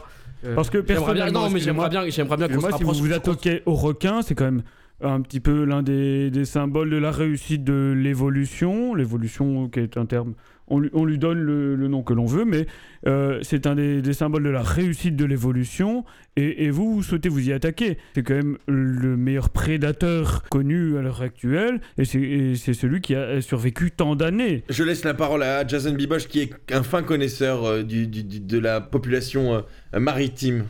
Parce 0.56 0.70
que 0.70 0.78
bien, 0.78 0.96
personnellement, 0.96 1.42
non, 1.44 1.50
mais 1.50 1.60
j'aimerais 1.60 1.90
bien, 1.90 2.08
j'aimerais 2.10 2.38
bien 2.38 2.48
qu'on 2.48 2.56
se 2.56 2.60
Moi, 2.60 2.78
si 2.78 2.84
vous 2.84 2.90
rapproche. 2.90 3.08
vous 3.08 3.14
attaquez 3.14 3.64
au 3.66 3.74
requin, 3.74 4.22
c'est 4.22 4.36
quand 4.36 4.46
même 4.46 4.64
un 5.02 5.22
petit 5.22 5.40
peu 5.40 5.64
l'un 5.64 5.82
des, 5.84 6.46
symboles 6.46 6.90
de 6.90 6.98
la 6.98 7.12
réussite 7.12 7.64
de 7.64 7.94
l'évolution. 7.96 8.94
L'évolution, 8.96 9.70
qui 9.70 9.80
est 9.80 9.98
un 9.98 10.06
terme, 10.06 10.34
on 10.68 10.80
lui, 10.80 10.90
on 10.94 11.06
lui 11.06 11.18
donne 11.18 11.40
le, 11.40 11.76
nom 11.88 12.04
que 12.04 12.14
l'on 12.14 12.26
veut, 12.26 12.46
mais 12.46 12.68
euh, 13.08 13.40
c'est 13.42 13.66
un 13.66 13.76
des, 13.76 14.14
symboles 14.14 14.44
de 14.44 14.50
la 14.50 14.62
réussite 14.62 15.16
de 15.16 15.26
l'évolution. 15.26 16.06
Et, 16.36 16.70
vous, 16.70 16.96
vous 16.96 17.04
souhaitez 17.04 17.28
vous 17.28 17.50
y 17.50 17.54
attaquer. 17.54 17.98
C'est 18.16 18.24
quand 18.24 18.36
même 18.36 18.58
le 18.68 19.18
meilleur 19.18 19.50
prédateur 19.50 20.44
connu 20.50 20.98
à 20.98 21.02
l'heure 21.02 21.22
actuelle, 21.22 21.82
et 21.98 22.06
c'est- 22.06 22.56
celui 22.74 23.02
qui 23.02 23.16
a 23.16 23.42
survécu 23.42 23.92
tant 23.92 24.16
d'années. 24.16 24.64
Je 24.70 24.84
laisse 24.84 25.04
la 25.04 25.14
parole 25.14 25.44
à 25.44 25.68
Jason 25.68 25.94
Biboche, 25.94 26.28
qui 26.28 26.42
est 26.42 26.54
un 26.72 26.84
fin 26.84 27.04
connaisseur 27.04 27.66
euh, 27.66 27.84
de 27.84 28.58
la 28.58 28.80
population 28.80 29.56
euh, 29.56 30.00
maritime. 30.00 30.66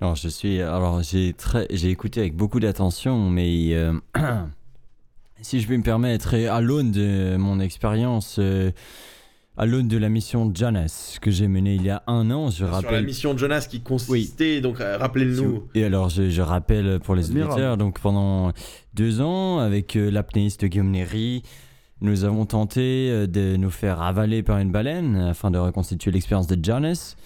Alors, 0.00 0.14
je 0.14 0.28
suis. 0.28 0.60
Alors, 0.60 1.02
j'ai 1.02 1.32
très, 1.32 1.66
j'ai 1.70 1.90
écouté 1.90 2.20
avec 2.20 2.36
beaucoup 2.36 2.60
d'attention, 2.60 3.28
mais 3.30 3.70
euh, 3.74 3.92
si 5.42 5.60
je 5.60 5.66
peux 5.68 5.76
me 5.76 5.82
permettre, 5.82 6.34
et 6.34 6.46
à 6.46 6.60
l'aune 6.60 6.92
de 6.92 7.36
mon 7.36 7.58
expérience, 7.60 8.36
euh, 8.38 8.70
à 9.56 9.66
l'aune 9.66 9.88
de 9.88 9.98
la 9.98 10.08
mission 10.08 10.52
Janus 10.54 11.18
que 11.20 11.32
j'ai 11.32 11.48
menée 11.48 11.74
il 11.74 11.82
y 11.82 11.90
a 11.90 12.04
un 12.06 12.30
an, 12.30 12.48
je 12.48 12.56
Sur 12.56 12.66
la 12.66 12.72
rappelle. 12.74 13.04
mission 13.04 13.36
Jonas 13.36 13.66
qui 13.68 13.80
consistait, 13.80 14.60
donc 14.60 14.78
rappelez-nous. 14.78 15.64
Et 15.74 15.82
alors, 15.84 16.10
je, 16.10 16.30
je 16.30 16.42
rappelle 16.42 17.00
pour 17.00 17.16
les 17.16 17.24
Admirable. 17.26 17.52
auditeurs, 17.52 17.76
donc 17.76 17.98
pendant 17.98 18.52
deux 18.94 19.20
ans, 19.20 19.58
avec 19.58 19.96
euh, 19.96 20.10
l'apnéiste 20.12 20.64
Guillaume 20.64 20.92
Néry, 20.92 21.42
nous 22.00 22.22
avons 22.22 22.46
tenté 22.46 23.08
euh, 23.10 23.26
de 23.26 23.56
nous 23.56 23.70
faire 23.70 24.00
avaler 24.00 24.44
par 24.44 24.58
une 24.58 24.70
baleine 24.70 25.16
afin 25.16 25.50
de 25.50 25.58
reconstituer 25.58 26.12
l'expérience 26.12 26.46
de 26.46 26.64
Janus. 26.64 27.16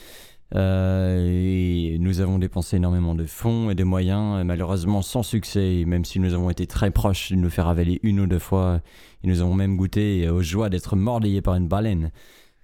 Euh, 0.55 1.27
et 1.31 1.97
nous 1.99 2.21
avons 2.21 2.39
dépensé 2.39 2.77
énormément 2.77 3.15
de 3.15 3.25
fonds 3.25 3.71
et 3.71 3.75
de 3.75 3.85
moyens, 3.85 4.41
euh, 4.41 4.45
malheureusement 4.45 5.01
sans 5.03 5.23
succès, 5.23 5.77
et 5.77 5.85
même 5.85 6.05
si 6.05 6.21
nous 6.21 6.35
avons 6.35 6.51
été 6.51 6.67
très 6.67 6.91
proches 6.91 7.31
de 7.33 7.37
nous 7.37 7.51
faire 7.51 7.69
avaler 7.69 8.01
une 8.03 8.21
ou 8.21 8.27
deux 8.27 8.39
fois, 8.39 8.81
et 9.25 9.29
nous 9.29 9.41
avons 9.41 9.55
même 9.55 9.77
goûté 9.77 10.29
aux 10.29 10.43
joies 10.43 10.69
d'être 10.69 10.95
mordillés 10.97 11.41
par 11.43 11.55
une 11.55 11.69
baleine. 11.69 12.11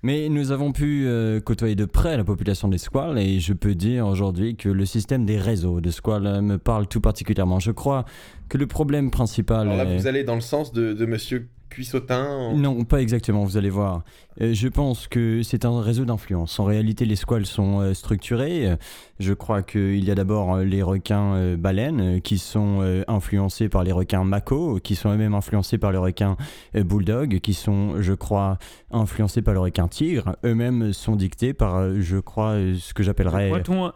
Mais 0.03 0.29
nous 0.29 0.53
avons 0.53 0.71
pu 0.71 1.07
euh, 1.07 1.41
côtoyer 1.41 1.75
de 1.75 1.85
près 1.85 2.17
la 2.17 2.23
population 2.23 2.69
des 2.69 2.79
squales 2.79 3.19
et 3.19 3.41
je 3.41 3.53
peux 3.53 3.75
dire 3.75 4.07
aujourd'hui 4.07 4.55
que 4.55 4.69
le 4.69 4.87
système 4.87 5.25
des 5.25 5.39
réseaux 5.39 5.81
de 5.81 5.91
squales 5.91 6.27
euh, 6.27 6.41
me 6.41 6.57
parle 6.57 6.87
tout 6.87 7.01
particulièrement. 7.01 7.59
Je 7.59 7.73
crois 7.73 8.05
que 8.49 8.59
le 8.59 8.69
problème 8.69 9.11
principal... 9.11 9.63
Alors 9.69 9.77
là, 9.85 9.91
est- 9.91 9.97
vous 9.99 10.07
allez 10.07 10.23
dans 10.23 10.37
le 10.37 10.41
sens 10.41 10.73
de, 10.73 10.93
de 10.93 11.05
Monsieur 11.05 11.49
Cuissotin. 11.71 12.27
en- 12.27 12.57
non, 12.57 12.85
pas 12.85 13.01
exactement, 13.03 13.45
vous 13.45 13.57
allez 13.57 13.71
voir. 13.71 14.03
Euh, 14.41 14.53
je 14.55 14.69
pense 14.69 15.07
que 15.09 15.43
c'est 15.43 15.65
un 15.65 15.81
réseau 15.81 16.05
d'influence. 16.05 16.59
En 16.61 16.65
réalité, 16.65 17.05
les 17.05 17.17
squales 17.17 17.47
sont 17.47 17.81
euh, 17.81 17.95
structurés. 17.95 18.77
Je 19.19 19.33
crois 19.33 19.63
qu'il 19.63 20.05
y 20.05 20.11
a 20.11 20.15
d'abord 20.15 20.55
euh, 20.55 20.65
les 20.65 20.83
requins 20.83 21.35
euh, 21.35 21.57
baleines 21.57 22.21
qui 22.21 22.39
sont 22.39 22.79
euh, 22.83 23.03
influencés 23.09 23.69
par 23.69 23.83
les 23.83 23.91
requins 23.93 24.23
mako, 24.25 24.79
qui 24.83 24.95
sont 24.95 25.11
eux-mêmes 25.13 25.35
influencés 25.35 25.77
par 25.79 25.91
les 25.93 25.99
requins 25.99 26.37
euh, 26.77 26.85
bulldog, 26.85 27.41
qui 27.41 27.53
sont, 27.55 28.01
je 28.01 28.13
crois, 28.13 28.59
influencés 28.93 29.43
par 29.43 29.55
le 29.55 29.61
requin 29.61 29.89
tigre. 29.89 30.37
Eux-mêmes 30.45 30.93
sont 30.93 31.17
dictés 31.17 31.53
par, 31.53 31.77
euh, 31.77 31.97
je 32.01 32.19
crois, 32.19 32.51
euh, 32.53 32.75
ce 32.79 32.95
que 32.95 33.03
j'appellerais... 33.03 33.47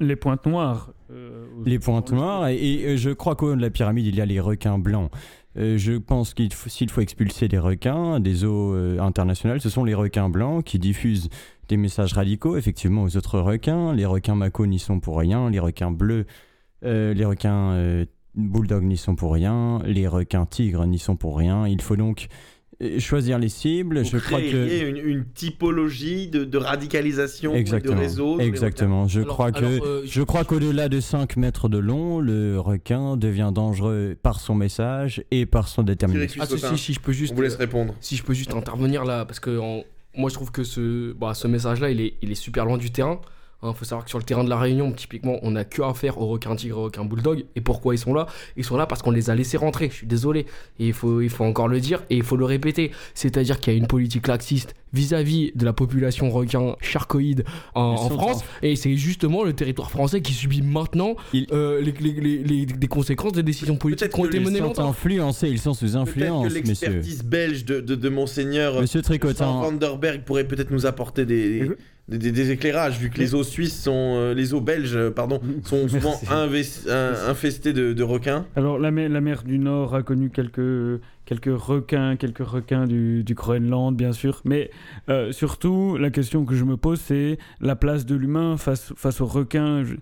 Les 0.00 0.17
pointes 0.17 0.47
noires. 0.47 0.91
Euh, 1.12 1.47
Les 1.64 1.78
pointes 1.78 2.12
noires, 2.12 2.49
et, 2.49 2.57
et, 2.57 2.97
je 2.97 3.11
crois 3.11 3.37
qu'au 3.37 3.52
haut 3.52 3.57
de 3.57 3.61
la 3.61 3.71
pyramide, 3.71 4.07
il 4.07 4.16
y 4.16 4.21
a 4.21 4.26
les 4.26 4.40
requins 4.40 4.78
blancs. 4.78 5.11
Euh, 5.59 5.76
je 5.76 5.92
pense 5.92 6.33
qu'il 6.33 6.52
faut, 6.52 6.71
s'il 6.71 6.90
faut 6.90 7.02
expulser 7.02 7.47
des 7.47 7.59
requins 7.59 8.21
des 8.21 8.45
eaux 8.45 8.75
euh, 8.75 8.99
internationales, 8.99 9.61
ce 9.61 9.69
sont 9.69 9.85
les 9.85 9.95
requins 9.95 10.31
blancs 10.31 10.64
qui 10.64 10.78
diffusent 10.78 11.28
des 11.69 11.76
messages 11.76 12.14
radicaux, 12.14 12.57
effectivement, 12.57 13.02
aux 13.02 13.16
autres 13.16 13.38
requins. 13.38 13.95
Les 13.95 14.07
requins 14.07 14.35
mako 14.35 14.66
n'y 14.66 14.78
sont 14.78 15.00
pour 15.00 15.19
rien, 15.19 15.50
les 15.50 15.59
requins 15.59 15.90
bleus, 15.90 16.26
euh, 16.85 17.12
les 17.14 17.25
requins 17.25 17.73
euh, 17.73 18.07
bulldog 18.35 18.83
n'y 18.85 18.97
sont 18.97 19.14
pour 19.14 19.33
rien, 19.35 19.81
les 19.85 20.09
requins 20.09 20.47
tigres 20.47 20.87
n'y 20.87 20.99
sont 20.99 21.16
pour 21.16 21.37
rien. 21.37 21.66
Il 21.66 21.83
faut 21.83 21.97
donc 21.97 22.28
choisir 22.98 23.38
les 23.38 23.48
cibles. 23.48 24.00
Vous 24.02 24.08
je 24.10 24.16
crois 24.18 24.40
que... 24.40 24.88
une, 24.90 24.96
une 24.96 25.24
typologie 25.24 26.28
de, 26.28 26.44
de 26.44 26.58
radicalisation 26.58 27.52
et 27.52 27.56
de 27.56 27.60
Exactement. 27.60 27.98
réseau. 28.00 28.40
Exactement. 28.40 29.08
Je 29.08 29.20
Alors- 29.20 29.34
crois 29.34 29.52
que 29.52 29.64
euh, 29.64 30.02
je 30.06 30.22
crois 30.22 30.44
qu'au-delà 30.44 30.88
de 30.88 31.00
5 31.00 31.36
mètres 31.36 31.68
de 31.68 31.78
long, 31.78 32.20
le 32.20 32.58
requin 32.58 33.16
devient 33.16 33.50
dangereux 33.54 34.16
par 34.22 34.40
son 34.40 34.54
message 34.54 35.22
et 35.30 35.46
par 35.46 35.68
son 35.68 35.82
détermination. 35.82 36.42
Ah, 36.42 36.46
si, 36.46 36.58
si, 36.58 36.78
si, 36.78 36.92
je 36.94 37.00
peux 37.00 37.12
juste. 37.12 37.32
On 37.32 37.36
vous 37.36 37.42
laisse 37.42 37.56
répondre. 37.56 37.94
Si 38.00 38.16
je 38.16 38.22
peux 38.22 38.34
juste 38.34 38.54
intervenir 38.54 39.04
là, 39.04 39.24
parce 39.24 39.40
que 39.40 39.58
en- 39.58 39.84
moi 40.16 40.28
je 40.28 40.34
trouve 40.34 40.50
que 40.52 40.64
ce, 40.64 41.12
bah, 41.12 41.34
ce 41.34 41.46
message-là, 41.48 41.90
il 41.90 42.00
est, 42.00 42.14
il 42.22 42.30
est 42.30 42.34
super 42.36 42.64
loin 42.66 42.78
du 42.78 42.90
terrain. 42.90 43.20
Il 43.64 43.75
faut 43.76 43.85
savoir 43.85 44.04
que 44.04 44.11
sur 44.11 44.19
le 44.19 44.25
terrain 44.25 44.42
de 44.42 44.50
la 44.50 44.59
Réunion, 44.59 44.90
typiquement, 44.92 45.38
on 45.42 45.52
n'a 45.52 45.64
que 45.64 45.83
à 45.83 45.95
faire 45.95 46.19
aux 46.19 46.26
requins 46.26 46.57
tigres, 46.57 46.78
aux 46.78 46.83
requins 46.85 47.04
bulldog. 47.04 47.45
Et 47.54 47.61
pourquoi 47.61 47.95
ils 47.95 47.99
sont 47.99 48.12
là? 48.12 48.26
Ils 48.57 48.64
sont 48.64 48.76
là 48.76 48.87
parce 48.87 49.02
qu'on 49.02 49.12
les 49.12 49.31
a 49.31 49.35
laissés 49.37 49.57
rentrer. 49.57 49.88
Je 49.88 49.95
suis 49.95 50.07
désolé. 50.07 50.47
Et 50.81 50.88
il 50.88 50.92
faut, 50.92 51.21
il 51.21 51.31
faut 51.31 51.45
encore 51.45 51.69
le 51.69 51.78
dire 51.78 52.02
et 52.11 52.16
il 52.16 52.25
faut 52.25 52.37
le 52.37 52.45
répéter. 52.45 52.90
C'est-à-dire 53.14 53.61
qu'il 53.61 53.73
y 53.73 53.76
a 53.76 53.78
une 53.78 53.87
politique 53.87 54.26
laxiste 54.26 54.75
vis-à-vis 54.92 55.52
de 55.54 55.64
la 55.64 55.73
population 55.73 56.28
requin 56.31 56.76
charcoïde 56.81 57.45
en, 57.75 57.97
France. 58.11 58.45
Et 58.62 58.76
c'est 58.76 58.97
justement 58.97 59.42
le 59.45 59.52
territoire 59.54 59.90
français 59.90 60.21
qui 60.21 60.33
subit 60.33 60.61
maintenant 60.61 61.14
Il- 61.33 61.47
euh, 61.52 61.81
les, 61.81 61.92
les- 61.92 62.21
les- 62.21 62.38
les- 62.45 62.66
des 62.66 62.87
conséquences 62.88 63.33
des 63.33 63.42
décisions 63.42 63.76
politiques 63.76 64.00
Peut-être 64.00 64.14
qui 64.14 64.21
ont 64.21 64.25
que 64.25 64.28
été 64.28 64.38
les 64.38 64.45
menées 64.45 64.59
Ils 64.59 64.75
sont 64.75 64.81
influencés, 64.83 65.49
ils 65.49 65.59
sont 65.61 65.73
sous 65.73 65.87
Peut-être 65.87 65.97
influence, 65.97 66.49
que 66.52 66.59
messieurs. 66.59 66.88
l'expertise 66.88 67.23
belge 67.25 67.64
de, 67.64 67.81
de, 67.81 67.95
de 67.95 68.09
Monseigneur 68.09 68.81
Monsieur 68.81 69.00
Jean 69.00 69.04
Tricotin, 69.07 69.47
Van 69.61 69.73
der 69.73 69.97
Berg 69.97 70.23
pourrait 70.25 70.47
peut-être 70.47 70.71
nous 70.71 70.85
apporter 70.85 71.25
des, 71.25 71.61
des, 71.61 71.71
des- 72.09 72.32
des 72.32 72.50
éclairages, 72.50 72.99
vu 72.99 73.11
que 73.11 73.18
les 73.18 73.35
eaux 73.35 73.44
suisses 73.44 73.80
sont. 73.82 74.14
euh, 74.16 74.35
les 74.35 74.54
eaux 74.54 74.61
belges, 74.61 74.97
euh, 74.97 75.11
pardon, 75.11 75.40
sont 75.64 75.88
souvent 75.88 76.14
infestées 77.28 77.73
de, 77.73 77.92
de 77.92 78.02
requins. 78.02 78.47
Alors 78.56 78.78
la 78.78 78.90
mer, 78.90 79.09
la 79.09 79.21
mer 79.21 79.42
du 79.44 79.59
Nord 79.59 79.94
a 79.94 80.02
connu 80.02 80.30
quelques, 80.30 81.00
quelques 81.25 81.56
requins, 81.56 82.16
quelques 82.16 82.47
requins 82.47 82.87
du, 82.87 83.23
du 83.25 83.35
Groenland 83.35 83.97
bien 83.97 84.12
sûr, 84.12 84.40
mais 84.44 84.71
euh, 85.09 85.32
surtout 85.32 85.97
la 85.97 86.11
question 86.11 86.44
que 86.44 86.54
je 86.54 86.64
me 86.64 86.76
pose 86.76 87.00
c'est 87.00 87.38
la 87.61 87.76
place 87.76 88.04
de 88.06 88.14
l'humain 88.16 88.56
face, 88.56 88.92
face 88.97 89.21
aux 89.21 89.26
requins. 89.26 89.85
Je, 89.85 89.94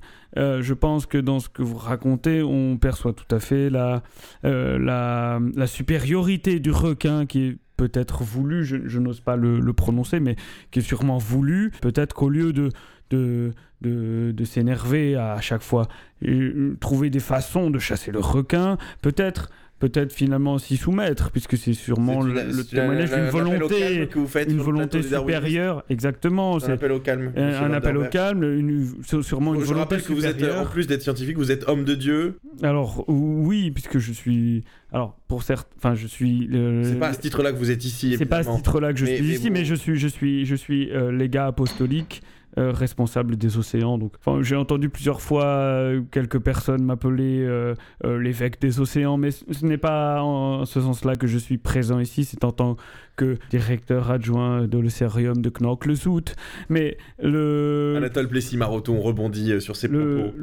je 0.63 0.75
pense 0.75 1.07
que 1.07 1.19
dans 1.19 1.39
ce 1.41 1.49
que 1.49 1.63
vous 1.63 1.77
racontez, 1.77 2.43
on 2.43 2.77
perçoit 2.79 3.13
tout 3.13 3.35
à 3.35 3.41
fait 3.41 3.69
la, 3.69 4.03
la, 4.45 5.41
la 5.55 5.67
supériorité 5.67 6.61
du 6.61 6.71
requin 6.71 7.27
qui 7.27 7.45
est 7.47 7.59
peut-être 7.81 8.25
voulu, 8.25 8.63
je, 8.63 8.99
n'ose 8.99 9.21
pas 9.21 9.37
le, 9.37 9.59
le 9.59 9.73
prononcer, 9.73 10.21
mais 10.21 10.37
qui 10.71 10.81
est 10.81 10.83
sûrement 10.83 11.17
voulu. 11.17 11.73
Peut-être 11.81 12.15
qu'au 12.15 12.29
lieu 12.29 12.53
de, 12.53 12.69
de, 13.09 13.55
de, 13.81 14.33
de 14.33 14.45
s'énerver 14.45 15.17
à 15.17 15.41
chaque 15.41 15.63
fois 15.63 15.89
et 16.21 16.31
euh, 16.31 16.77
trouver 16.79 17.09
des 17.09 17.21
façons 17.21 17.71
de 17.71 17.79
chasser 17.79 18.13
le 18.13 18.21
requin, 18.21 18.77
peut-être 19.01 19.49
peut-être 19.81 20.13
finalement 20.13 20.59
s'y 20.59 20.77
soumettre, 20.77 21.31
puisque 21.33 21.57
c'est 21.57 21.73
sûrement 21.73 22.21
le, 22.23 22.63
témoignage 22.65 23.11
d'une 23.11 23.31
volonté, 23.31 24.07
que 24.09 24.19
vous 24.19 24.27
faites 24.29 24.51
une 24.51 24.59
volonté 24.59 25.03
supérieure, 25.03 25.83
exactement. 25.91 26.63
Un 26.63 26.71
appel 26.73 26.93
au 26.93 27.01
calme. 27.01 27.33
un, 27.37 27.73
appel 27.73 27.97
au 27.97 28.05
calme, 28.05 28.45
une, 28.45 28.87
sûrement 29.23 29.55
une 29.55 29.61
Je 29.61 29.65
volonté 29.65 29.81
rappelle 29.97 30.03
que 30.03 30.13
vous 30.13 30.27
êtes, 30.27 30.43
euh, 30.43 30.61
en 30.63 30.67
plus 30.67 30.87
d'être 30.87 31.03
scientifique, 31.03 31.37
vous 31.39 31.51
êtes 31.51 31.67
homme 31.69 31.85
de 31.85 31.95
Dieu. 31.95 32.39
Alors 32.63 33.05
oui, 33.09 33.71
puisque 33.71 33.99
je 33.99 34.13
suis, 34.13 34.65
alors 34.93 35.17
pour 35.27 35.43
certains, 35.43 35.69
enfin 35.79 35.95
je 35.95 36.07
suis. 36.07 36.49
euh, 36.53 36.85
C'est 36.85 36.99
pas 36.99 37.09
à 37.09 37.13
ce 37.15 37.21
titre-là 37.21 37.53
que 37.53 37.59
vous 37.59 37.71
êtes 37.71 37.85
ici. 37.85 38.15
c'est 38.19 38.27
pas 38.27 38.39
à 38.39 38.43
ce 38.43 38.55
titre-là 38.55 38.93
que 38.93 38.99
je 38.99 39.07
Mais- 39.07 39.17
suis 39.17 39.27
mais 39.27 39.33
ici, 39.35 39.49
bon. 39.49 39.55
mais 39.55 39.65
je 39.65 39.75
suis, 39.75 39.97
je 39.99 40.09
suis, 40.09 40.45
je 40.45 40.55
suis 40.55 40.91
euh, 40.93 41.11
légat 41.11 41.47
apostolique. 41.47 42.23
Euh, 42.59 42.73
responsable 42.73 43.37
des 43.37 43.59
océans. 43.59 43.97
Donc, 43.97 44.15
enfin, 44.19 44.43
j'ai 44.43 44.57
entendu 44.57 44.89
plusieurs 44.89 45.21
fois 45.21 45.45
euh, 45.45 46.03
quelques 46.11 46.41
personnes 46.41 46.83
m'appeler 46.83 47.45
euh, 47.45 47.75
l'évêque 48.03 48.61
des 48.61 48.81
océans, 48.81 49.17
mais 49.17 49.31
ce 49.31 49.65
n'est 49.65 49.79
pas 49.79 50.23
en 50.23 50.65
ce 50.65 50.81
sens-là 50.81 51.15
que 51.15 51.29
je 51.29 51.39
suis 51.39 51.59
présent 51.59 52.01
ici. 52.01 52.25
C'est 52.25 52.43
en 52.43 52.51
tant 52.51 52.77
que 53.15 53.39
directeur 53.51 54.11
adjoint 54.11 54.67
de 54.67 54.79
l'Océarium 54.79 55.41
de 55.41 55.49
Knokke-le-Zout. 55.49 56.35
Mais 56.69 56.97
le, 57.23 57.95
Anatole 57.97 58.29
Plessis-Maroton 58.29 59.01
rebondit 59.01 59.61
sur 59.61 59.77
ses 59.77 59.87
le, 59.87 60.17
propos. 60.17 60.37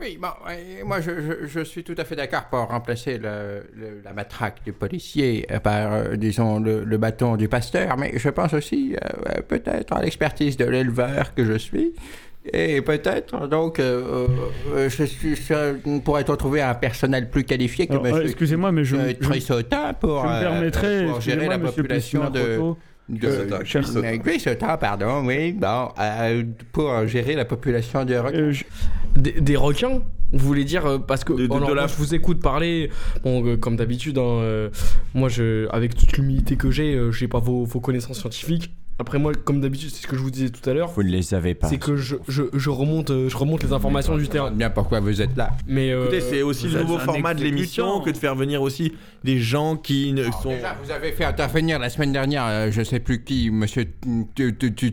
Oui, 0.00 0.16
bon, 0.20 0.28
ouais, 0.46 0.84
moi 0.84 1.00
je, 1.00 1.10
je- 1.20 1.46
je 1.48 1.60
suis 1.64 1.82
tout 1.82 1.94
à 1.98 2.04
fait 2.04 2.14
d'accord 2.14 2.44
pour 2.50 2.60
remplacer 2.60 3.18
le- 3.18 3.64
le- 3.74 4.00
la 4.04 4.12
matraque 4.12 4.58
du 4.64 4.72
policier 4.72 5.44
euh, 5.50 5.58
par, 5.58 5.92
euh, 5.92 6.16
disons, 6.16 6.60
le, 6.60 6.84
le 6.84 6.98
bâton 6.98 7.36
du 7.36 7.48
pasteur, 7.48 7.96
mais 7.96 8.12
je 8.16 8.28
pense 8.28 8.54
aussi 8.54 8.94
euh, 8.94 8.98
euh, 9.38 9.42
peut-être 9.42 9.92
à 9.92 10.02
l'expertise 10.02 10.56
de 10.56 10.66
l'éleveur 10.66 11.34
que 11.34 11.44
je 11.44 11.58
suis. 11.58 11.94
Et 12.52 12.80
peut-être, 12.80 13.48
donc, 13.48 13.78
euh, 13.80 14.26
euh, 14.72 14.88
je 14.88 15.02
suis 15.04 15.36
sûr 15.36 15.82
qu'on 15.82 15.98
pourrait 16.00 16.24
trouver 16.24 16.62
un 16.62 16.74
personnel 16.74 17.28
plus 17.28 17.44
qualifié 17.44 17.86
que 17.88 17.94
euh, 17.94 18.00
monsieur 18.00 18.22
excusez-moi, 18.22 18.70
mais 18.72 18.84
je, 18.84 18.96
euh, 18.96 19.08
je- 19.08 19.14
Trissotin 19.26 19.92
pour, 19.94 20.22
je 20.22 20.28
me 20.28 20.32
euh, 20.32 20.40
permettrais, 20.40 21.06
pour 21.06 21.20
gérer 21.20 21.48
la 21.48 21.58
population 21.58 22.30
de 22.30 22.58
Grissotin, 24.18 24.76
pardon, 24.76 25.24
oui, 25.24 25.52
bon, 25.52 25.88
euh, 25.98 26.44
pour 26.72 27.06
gérer 27.06 27.34
la 27.34 27.44
population 27.44 28.04
de 28.04 28.14
requins. 28.16 28.38
euh, 28.38 28.52
je- 28.52 28.64
Des, 29.16 29.32
des 29.40 29.56
requins? 29.56 30.02
Vous 30.32 30.46
voulez 30.46 30.64
dire 30.64 30.84
euh, 30.84 30.98
parce 30.98 31.24
que 31.24 31.32
De- 31.32 31.46
de- 31.46 31.52
alors, 31.54 31.70
de 31.70 31.74
la- 31.74 31.82
moi, 31.82 31.86
je 31.90 31.96
vous 31.96 32.14
écoute 32.14 32.40
parler 32.42 32.90
bon 33.24 33.44
euh, 33.46 33.56
comme 33.56 33.76
d'habitude 33.76 34.18
hein, 34.18 34.22
euh, 34.42 34.68
moi 35.14 35.30
je 35.30 35.66
avec 35.70 35.94
toute 35.94 36.18
l'humilité 36.18 36.56
que 36.56 36.70
j'ai 36.70 36.94
euh, 36.94 37.10
j'ai 37.12 37.28
pas 37.28 37.38
vos, 37.38 37.64
vos 37.64 37.80
connaissances 37.80 38.18
scientifiques 38.20 38.70
après 38.98 39.18
moi 39.18 39.32
comme 39.32 39.60
d'habitude 39.60 39.90
c'est 39.90 40.02
ce 40.02 40.06
que 40.06 40.16
je 40.16 40.22
vous 40.22 40.30
disais 40.30 40.50
tout 40.50 40.68
à 40.68 40.74
l'heure 40.74 40.88
vous 40.90 41.02
ne 41.02 41.08
les 41.08 41.22
savez 41.22 41.54
pas. 41.54 41.68
c'est 41.68 41.78
que 41.78 41.96
je, 41.96 42.16
je, 42.26 42.44
je 42.52 42.70
remonte 42.70 43.10
euh, 43.10 43.28
je 43.28 43.36
remonte 43.36 43.62
les 43.62 43.72
informations 43.72 44.16
du 44.16 44.28
terrain 44.28 44.50
bien 44.50 44.70
pourquoi 44.70 45.00
vous 45.00 45.22
êtes 45.22 45.36
là. 45.36 45.50
mais 45.66 45.92
euh, 45.92 46.04
Écoutez, 46.04 46.20
c'est 46.20 46.42
aussi 46.42 46.68
le 46.68 46.82
nouveau 46.82 46.98
format 46.98 47.34
de 47.34 47.42
l'émission 47.42 48.00
que 48.00 48.10
de 48.10 48.16
faire 48.16 48.34
venir 48.34 48.62
aussi 48.62 48.92
des 49.24 49.38
gens 49.38 49.76
qui 49.76 50.12
ne 50.12 50.24
sont. 50.24 50.50
Déjà, 50.50 50.76
vous 50.82 50.90
avez 50.90 51.12
fait 51.12 51.24
intervenir 51.24 51.78
la 51.78 51.90
semaine 51.90 52.12
dernière, 52.12 52.44
euh, 52.46 52.70
je 52.70 52.82
sais 52.82 53.00
plus 53.00 53.24
qui, 53.24 53.50
monsieur 53.50 53.86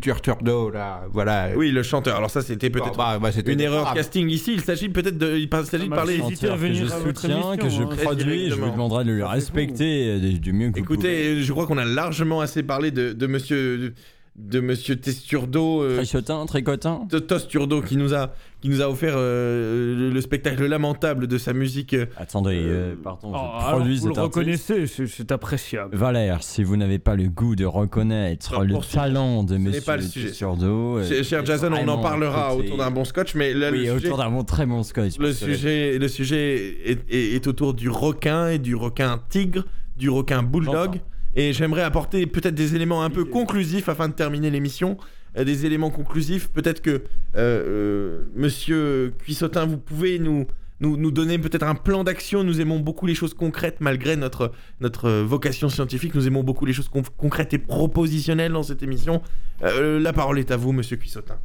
Turturdo, 0.02 0.70
là, 0.70 1.04
voilà. 1.12 1.50
Oui, 1.56 1.72
le 1.72 1.84
chanteur. 1.84 2.18
Alors 2.18 2.30
ça, 2.30 2.42
c'était 2.42 2.70
peut-être 2.70 2.96
Bon, 2.96 2.98
bah, 2.98 3.20
bah, 3.20 3.30
une 3.46 3.62
erreur 3.62 3.94
casting 3.94 4.30
ici. 4.30 4.54
Il 4.54 4.62
s'agit 4.62 4.90
peut-être 4.90 5.18
de, 5.18 5.36
il 5.38 5.50
s'agit 5.66 5.90
de 5.90 5.96
parler. 5.96 6.18
que 6.18 6.56
venir 6.56 6.86
je 6.86 6.90
soutiens, 6.90 7.58
que 7.58 7.70
je 7.70 7.82
hein. 7.82 7.90
produis, 8.04 8.50
je 8.50 8.56
vous 8.56 8.70
demanderai 8.72 9.04
de 9.04 9.12
le 9.12 9.26
respecter 9.26 10.20
du, 10.20 10.54
mieux 10.54 10.72
que 10.72 10.80
vous 10.80 10.86
pouvez. 10.86 10.96
Écoutez, 10.96 11.42
je 11.42 11.52
crois 11.52 11.66
qu'on 11.66 11.78
a 11.78 11.86
largement 11.86 12.42
assez 12.42 12.64
parlé 12.64 12.92
de, 12.92 13.14
de 13.14 13.28
monsieur 13.28 13.94
de 14.38 14.60
monsieur 14.60 14.98
Testurdo, 14.98 15.82
euh, 15.82 15.96
Trichotin, 15.98 16.46
tricotin 16.46 17.08
de 17.10 17.20
Tosturdo, 17.20 17.82
qui 17.82 17.96
nous 17.96 18.14
a 18.14 18.34
qui 18.62 18.68
nous 18.70 18.82
a 18.82 18.90
offert 18.90 19.14
euh, 19.16 19.96
le, 19.96 20.10
le 20.10 20.22
spectacle 20.22 20.66
lamentable 20.66 21.28
de 21.28 21.38
sa 21.38 21.54
musique. 21.54 21.94
euh, 21.94 22.08
Attendez, 22.18 22.60
euh, 22.62 22.96
pardon, 23.02 23.30
Oh, 23.32 23.34
je 23.34 23.38
alors, 23.38 23.70
produis 23.78 23.98
vous 24.00 24.08
le 24.08 24.18
artiste. 24.18 24.24
reconnaissez, 24.36 24.88
c'est- 24.88 25.08
c'est 25.08 25.32
appréciable. 25.32 25.96
Valère, 25.96 26.44
si 26.44 26.64
vous 26.64 26.76
n'avez 26.76 27.00
pas 27.00 27.16
le 27.16 27.30
goût 27.30 27.56
de 27.56 27.64
reconnaître 27.64 28.62
le 28.64 28.76
talent 28.92 29.44
de 29.44 29.58
monsieur 29.58 29.82
pas 29.82 29.96
le 29.98 30.02
sujet. 30.04 30.32
Turdo, 30.32 30.98
euh, 30.98 31.24
cher- 31.24 31.46
Jason, 31.46 31.72
on 31.72 31.88
en 31.88 32.00
parlera 32.00 32.56
autour 32.56 32.78
d'un 32.78 32.92
bon 32.92 33.06
scotch, 33.06 33.36
mais 33.36 33.54
là, 33.54 33.70
Oui, 33.72 33.86
le 33.86 33.94
sujet, 33.94 34.08
autour 34.08 34.18
d'un 34.18 34.32
bon, 34.32 34.44
très 34.44 34.66
bon 34.66 34.84
scotch. 34.84 35.18
le 35.18 35.32
sujet, 35.32 35.98
le 35.98 36.08
sujet 36.10 36.78
est, 36.86 37.00
est- 37.10 37.36
est 37.36 37.48
autour 37.48 37.74
du 37.74 37.90
requin 37.90 38.50
et 38.50 38.60
du 38.60 38.76
requin 38.76 39.22
tigre, 39.30 39.64
du 39.96 40.10
requin 40.10 40.44
bulldog. 40.44 41.00
Et 41.36 41.54
j'aimerais 41.54 41.82
apporter 41.84 42.26
peut-être 42.26 42.56
des 42.56 42.76
éléments 42.76 43.04
un 43.04 43.10
peu 43.10 43.26
conclusifs 43.26 43.90
afin 43.90 44.08
de 44.08 44.14
terminer 44.14 44.50
l'émission. 44.50 44.98
Euh, 45.38 45.44
des 45.44 45.66
éléments 45.66 45.90
conclusifs. 45.90 46.48
Peut-être 46.50 46.82
que, 46.82 46.90
euh, 46.92 47.02
euh, 47.36 48.24
monsieur 48.36 49.14
Cuissotin, 49.20 49.66
vous 49.66 49.78
pouvez 49.78 50.18
nous, 50.18 50.48
nous, 50.80 50.96
nous 50.96 51.12
donner 51.12 51.38
peut-être 51.38 51.64
un 51.64 51.76
plan 51.76 52.06
d'action. 52.06 52.44
Nous 52.46 52.62
aimons 52.62 52.80
beaucoup 52.80 53.06
les 53.06 53.16
choses 53.16 53.34
concrètes 53.34 53.78
malgré 53.82 54.16
notre, 54.16 54.54
notre 54.80 55.10
vocation 55.10 55.68
scientifique. 55.68 56.16
Nous 56.16 56.26
aimons 56.26 56.44
beaucoup 56.44 56.66
les 56.66 56.72
choses 56.72 56.88
con- 56.88 57.04
concrètes 57.18 57.54
et 57.54 57.58
propositionnelles 57.58 58.54
dans 58.54 58.64
cette 58.64 58.82
émission. 58.82 59.22
Euh, 59.64 60.00
la 60.00 60.14
parole 60.14 60.40
est 60.40 60.52
à 60.52 60.58
vous, 60.58 60.72
monsieur 60.72 60.96
Cuissotin. 60.96 61.36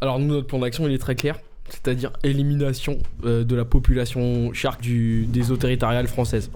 alors 0.00 0.18
nous 0.18 0.28
notre 0.28 0.46
plan 0.46 0.58
d'action 0.60 0.86
il 0.88 0.94
est 0.94 0.98
très 0.98 1.14
clair 1.14 1.38
c'est-à-dire 1.68 2.10
élimination 2.24 2.98
euh, 3.24 3.44
de 3.44 3.54
la 3.54 3.64
population 3.66 4.52
shark 4.54 4.80
du, 4.80 5.26
des 5.26 5.52
eaux 5.52 5.56
territoriales 5.56 6.08
françaises 6.08 6.50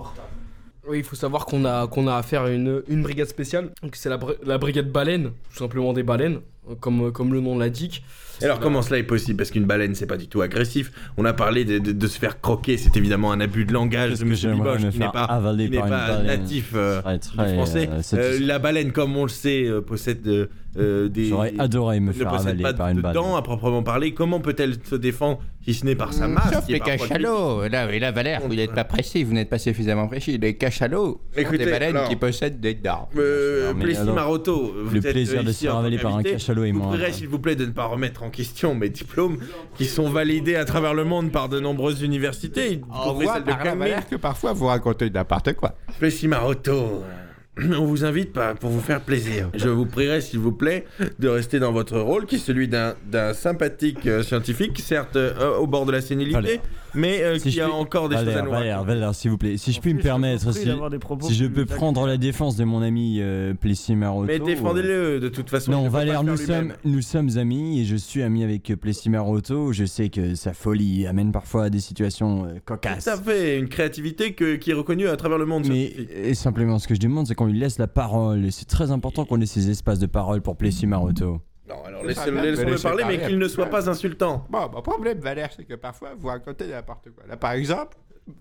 oui, 0.88 0.98
il 0.98 1.04
faut 1.04 1.16
savoir 1.16 1.46
qu'on 1.46 1.64
a, 1.64 1.86
qu'on 1.86 2.06
a 2.08 2.16
affaire 2.16 2.42
à 2.42 2.50
une, 2.50 2.82
une 2.88 3.02
brigade 3.02 3.28
spéciale. 3.28 3.70
Donc 3.82 3.96
c'est 3.96 4.08
la, 4.08 4.18
la 4.44 4.58
brigade 4.58 4.90
baleine, 4.90 5.30
tout 5.50 5.56
simplement 5.58 5.92
des 5.92 6.02
baleines, 6.02 6.40
comme, 6.80 7.12
comme 7.12 7.32
le 7.32 7.40
nom 7.40 7.58
l'indique. 7.58 8.04
Alors 8.42 8.58
comment 8.58 8.82
cela 8.82 8.98
est 8.98 9.04
possible? 9.04 9.36
Parce 9.38 9.50
qu'une 9.52 9.64
baleine 9.64 9.94
c'est 9.94 10.06
pas 10.06 10.16
du 10.16 10.26
tout 10.26 10.42
agressif. 10.42 10.90
On 11.16 11.24
a 11.24 11.32
parlé 11.32 11.64
de, 11.64 11.78
de- 11.78 11.92
de 11.92 12.06
se 12.08 12.18
faire 12.18 12.40
croquer, 12.40 12.76
c'est 12.76 12.96
évidemment 12.96 13.30
un 13.32 13.40
abus 13.40 13.64
de 13.64 13.72
langage 13.72 14.18
de 14.18 14.24
Monsieur 14.24 14.50
Liboche 14.52 14.88
qui 14.90 14.98
n'est 14.98 15.08
pas, 15.10 15.24
avaler 15.24 15.66
qui 15.66 15.70
n'est 15.72 15.78
par 15.78 15.88
pas 15.88 16.08
baleine? 16.08 16.40
natif 16.40 16.72
euh, 16.74 17.00
Très, 17.00 17.18
du 17.18 17.28
très, 17.28 17.54
français. 17.54 17.88
euh. 17.92 18.02
Euh, 18.14 18.38
la 18.40 18.58
baleine, 18.58 18.90
comme 18.92 19.16
on 19.16 19.22
le 19.22 19.28
sait, 19.28 19.64
euh, 19.66 19.80
possède 19.80 20.26
euh, 20.76 21.04
euh, 21.04 21.08
des 21.08 21.26
J'aurais 21.26 21.52
adoré 21.58 22.00
me 22.00 22.12
faire 22.12 22.32
avaler 22.32 22.62
pas 22.62 22.74
par 22.74 22.88
une 22.88 23.00
balle. 23.00 23.14
dents 23.14 23.36
à 23.36 23.42
proprement 23.42 23.82
parler. 23.82 24.12
Comment 24.14 24.40
peut-elle 24.40 24.74
se 24.84 24.94
défendre 24.96 25.40
si 25.64 25.72
ce 25.74 25.84
n'est 25.86 25.94
par 25.94 26.12
sa 26.12 26.28
masse 26.28 26.52
Sauf 26.52 26.68
les 26.68 26.80
cachalots. 26.80 27.66
Là, 27.68 27.90
et 27.92 27.98
là, 27.98 28.10
Valère, 28.12 28.42
vous 28.46 28.54
n'êtes 28.54 28.72
pas 28.74 28.84
précis, 28.84 29.24
vous 29.24 29.32
n'êtes 29.32 29.48
pas 29.48 29.58
suffisamment 29.58 30.08
précis. 30.08 30.36
Les 30.38 30.56
cachalots 30.56 31.20
sont 31.32 31.40
Écoutez, 31.40 31.64
des 31.64 31.70
baleines 31.70 31.96
alors- 31.96 32.08
qui 32.08 32.16
possèdent 32.16 32.60
des 32.60 32.74
dents. 32.74 33.08
Euh, 33.16 33.72
Plessis 33.74 34.02
Maroto, 34.02 34.74
vous 34.84 34.90
le 34.94 34.98
êtes 34.98 35.12
plaisir 35.12 35.42
de 35.44 35.52
se 35.52 35.64
faire 35.64 35.76
avaler 35.76 35.98
par 35.98 36.16
un 36.16 36.22
cachalot 36.22 36.64
est 36.64 36.72
Vous 36.72 36.78
moins 36.78 36.88
prierez, 36.88 37.04
grave. 37.04 37.14
s'il 37.14 37.28
vous 37.28 37.38
plaît, 37.38 37.56
de 37.56 37.66
ne 37.66 37.70
pas 37.72 37.86
remettre 37.86 38.22
en 38.22 38.30
question 38.30 38.74
mes 38.74 38.88
diplômes 38.90 39.38
qui 39.76 39.84
sont 39.86 40.10
validés 40.10 40.56
à 40.56 40.64
travers 40.64 40.94
le 40.94 41.04
monde 41.04 41.30
par 41.32 41.48
de 41.48 41.60
nombreuses 41.60 42.02
universités. 42.02 42.68
celle 42.68 43.44
de 43.44 43.48
là, 43.48 43.54
Cambridge. 43.56 43.78
Valère, 43.78 44.08
que 44.08 44.16
parfois 44.16 44.52
vous 44.52 44.66
racontez 44.66 45.08
n'importe 45.10 45.54
quoi. 45.54 45.74
Plessis 45.98 46.28
Maroto, 46.28 47.02
on 47.78 47.84
vous 47.84 48.04
invite 48.04 48.32
pas 48.32 48.54
pour 48.54 48.70
vous 48.70 48.80
faire 48.80 49.00
plaisir. 49.00 49.50
Je 49.54 49.68
vous 49.68 49.86
prierai, 49.86 50.20
s'il 50.20 50.40
vous 50.40 50.52
plaît, 50.52 50.86
de 51.18 51.28
rester 51.28 51.58
dans 51.58 51.72
votre 51.72 51.98
rôle, 51.98 52.26
qui 52.26 52.36
est 52.36 52.38
celui 52.38 52.68
d'un 52.68 53.34
sympathique 53.34 54.06
euh, 54.06 54.22
scientifique, 54.22 54.78
certes 54.80 55.16
euh, 55.16 55.56
au 55.56 55.66
bord 55.66 55.86
de 55.86 55.92
la 55.92 56.00
sénilité. 56.00 56.60
Mais 56.94 57.22
euh, 57.22 57.38
Si 57.38 57.50
qui 57.50 57.60
a 57.60 57.64
puis- 57.66 57.72
encore 57.74 58.08
des 58.08 58.16
choses 58.16 58.22
à 58.28 58.30
Valère, 58.30 58.44
nous 58.44 58.50
Valère, 58.50 58.74
raconter. 58.78 58.94
Valère, 58.94 59.14
s'il 59.14 59.30
vous 59.30 59.38
plaît. 59.38 59.56
Si 59.56 59.72
je 59.72 59.80
puis 59.80 59.94
me 59.94 60.00
permettre, 60.00 60.52
si, 60.52 60.64
je 61.34 61.46
peux 61.46 61.64
prendre 61.66 62.06
la 62.06 62.16
défense 62.16 62.56
de 62.56 62.64
mon 62.64 62.82
ami 62.82 63.18
euh, 63.20 63.54
Plessis 63.54 63.96
Maroto. 63.96 64.26
Mais 64.26 64.38
défendez-le 64.38 65.20
de 65.20 65.28
toute 65.28 65.50
façon. 65.50 65.72
Non, 65.72 65.88
Valère, 65.88 66.22
nous 66.24 66.36
sommes, 66.36 66.60
lui-même. 66.60 66.76
nous 66.84 67.02
sommes 67.02 67.36
amis 67.38 67.80
et 67.80 67.84
je 67.84 67.96
suis 67.96 68.22
ami 68.22 68.44
avec 68.44 68.70
euh, 68.70 68.76
Plessis 68.76 69.10
Maroto. 69.10 69.72
Je 69.72 69.84
sais 69.84 70.08
que 70.08 70.34
sa 70.34 70.52
folie 70.52 71.06
amène 71.06 71.32
parfois 71.32 71.64
à 71.64 71.70
des 71.70 71.80
situations 71.80 72.46
euh, 72.46 72.58
cocasses. 72.64 73.04
Tout 73.04 73.10
à 73.10 73.16
fait, 73.16 73.58
une 73.58 73.68
créativité 73.68 74.32
que- 74.34 74.56
qui 74.56 74.70
est 74.70 74.74
reconnue 74.74 75.08
à 75.08 75.16
travers 75.16 75.38
le 75.38 75.46
monde. 75.46 75.66
Mais 75.68 75.84
et 76.14 76.34
simplement, 76.34 76.78
ce 76.78 76.88
que 76.88 76.94
je 76.94 77.00
demande, 77.00 77.26
c'est 77.26 77.34
qu'on 77.34 77.46
lui 77.46 77.58
laisse 77.58 77.78
la 77.78 77.86
parole. 77.88 78.50
C'est 78.52 78.66
très 78.68 78.90
important 78.90 79.24
qu'on 79.24 79.40
ait 79.40 79.46
ces 79.46 79.70
espaces 79.70 79.98
de 79.98 80.06
parole 80.06 80.40
pour 80.42 80.56
Plessis 80.56 80.86
Maroto. 80.86 81.40
Non, 81.68 81.82
alors 81.84 82.04
laissez-le 82.04 82.40
laissons-le 82.40 82.72
laisser 82.72 82.82
parler, 82.82 83.04
mais 83.06 83.18
qu'il 83.18 83.38
ne 83.38 83.48
soit 83.48 83.66
pas 83.66 83.88
insultant. 83.88 84.46
Bon, 84.50 84.68
mon 84.72 84.82
problème, 84.82 85.18
Valère, 85.18 85.50
c'est 85.56 85.64
que 85.64 85.74
parfois, 85.74 86.10
vous 86.16 86.28
racontez 86.28 86.66
n'importe 86.66 87.10
quoi. 87.10 87.24
Là, 87.26 87.36
par 87.36 87.52
exemple, 87.52 87.96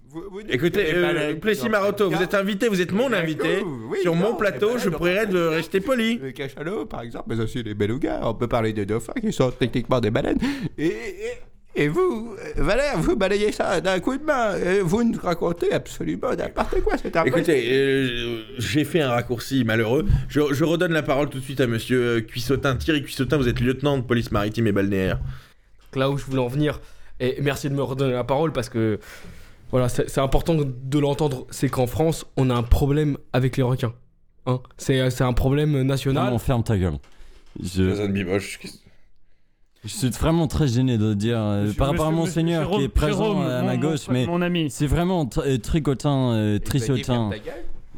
vous, 0.09 0.23
vous 0.29 0.39
Écoutez, 0.47 0.93
euh, 0.93 1.35
Plessis 1.35 1.67
fait 1.69 2.03
vous 2.03 2.21
êtes 2.21 2.33
invité, 2.33 2.67
vous 2.69 2.81
êtes 2.81 2.91
mon 2.91 3.11
invité. 3.11 3.63
oui, 3.63 3.99
Sur 4.01 4.15
non, 4.15 4.31
mon 4.31 4.35
plateau, 4.35 4.77
je 4.77 4.89
pourrais 4.89 5.25
de 5.25 5.39
rester 5.39 5.81
poli. 5.81 6.19
Les 6.21 6.33
cachalots, 6.33 6.85
par 6.85 7.01
exemple, 7.01 7.25
mais 7.27 7.39
aussi 7.41 7.63
les 7.63 7.73
belugas. 7.73 8.21
On 8.23 8.33
peut 8.33 8.47
parler 8.47 8.73
de 8.73 8.83
dauphins 8.83 9.13
qui 9.19 9.33
sont 9.33 9.51
techniquement 9.51 9.99
des 9.99 10.11
baleines. 10.11 10.37
Et, 10.77 10.87
et, 10.87 11.31
et 11.75 11.87
vous, 11.87 12.35
euh, 12.39 12.61
Valère, 12.61 12.99
vous 12.99 13.15
balayez 13.15 13.51
ça 13.51 13.81
d'un 13.81 13.99
coup 13.99 14.15
de 14.15 14.23
main. 14.23 14.55
Et 14.57 14.81
vous 14.81 15.03
nous 15.03 15.19
racontez 15.19 15.73
absolument 15.73 16.35
n'importe 16.35 16.81
quoi. 16.81 16.97
C'est 16.97 17.15
un 17.15 17.23
Écoutez, 17.23 17.67
euh, 17.71 18.43
j'ai 18.59 18.83
fait 18.83 19.01
un 19.01 19.09
raccourci 19.09 19.63
malheureux. 19.63 20.05
Je, 20.27 20.41
je 20.53 20.63
redonne 20.63 20.93
la 20.93 21.01
parole 21.01 21.29
tout 21.29 21.39
de 21.39 21.43
suite 21.43 21.61
à 21.61 21.67
monsieur 21.67 22.17
euh, 22.17 22.21
Cuissotin. 22.21 22.75
Thierry 22.75 23.01
Cuissotin, 23.01 23.37
vous 23.37 23.47
êtes 23.47 23.59
lieutenant 23.59 23.97
de 23.97 24.03
police 24.03 24.31
maritime 24.31 24.67
et 24.67 24.71
balnéaire. 24.71 25.19
Là 25.95 26.11
où 26.11 26.17
je 26.17 26.25
voulais 26.25 26.41
en 26.41 26.47
venir, 26.47 26.79
et 27.19 27.37
merci 27.41 27.69
de 27.69 27.75
me 27.75 27.83
redonner 27.83 28.13
la 28.13 28.23
parole 28.23 28.51
parce 28.51 28.69
que 28.69 28.99
voilà, 29.71 29.89
c'est 29.89 30.19
important 30.19 30.55
de 30.55 30.99
l'entendre, 30.99 31.47
c'est 31.49 31.69
qu'en 31.69 31.87
France, 31.87 32.25
on 32.37 32.51
a 32.51 32.53
un 32.53 32.63
problème 32.63 33.17
avec 33.31 33.57
les 33.57 33.63
requins. 33.63 33.93
Hein 34.45 34.59
c'est 34.77 35.09
c'est 35.09 35.23
un 35.23 35.33
problème 35.33 35.81
national. 35.81 36.31
Non, 36.31 36.37
ferme 36.37 36.63
ta 36.63 36.77
gueule. 36.77 36.97
Je, 37.59 37.89
Jason 37.89 38.09
Biboche. 38.09 38.59
Je 39.83 39.89
suis 39.89 40.09
vraiment 40.09 40.47
très 40.47 40.67
gêné 40.67 40.97
de 40.97 41.07
le 41.09 41.15
dire 41.15 41.37
euh, 41.39 41.63
Monsieur- 41.63 41.77
par 41.77 41.87
rapport 41.89 42.05
à 42.07 42.11
Monseigneur 42.11 42.63
monsieur 42.63 42.77
qui 42.79 42.83
est 42.85 42.89
présent 42.89 43.23
Jérôme, 43.25 43.41
à 43.45 43.61
ma 43.63 43.73
mon 43.75 43.79
gauche, 43.79 44.07
mais 44.09 44.25
Mon 44.25 44.41
ami. 44.41 44.69
c'est 44.69 44.87
vraiment 44.87 45.25
tr- 45.25 45.41
euh, 45.45 45.57
tricotin, 45.57 46.31
euh, 46.33 46.59
trissotin. 46.59 47.31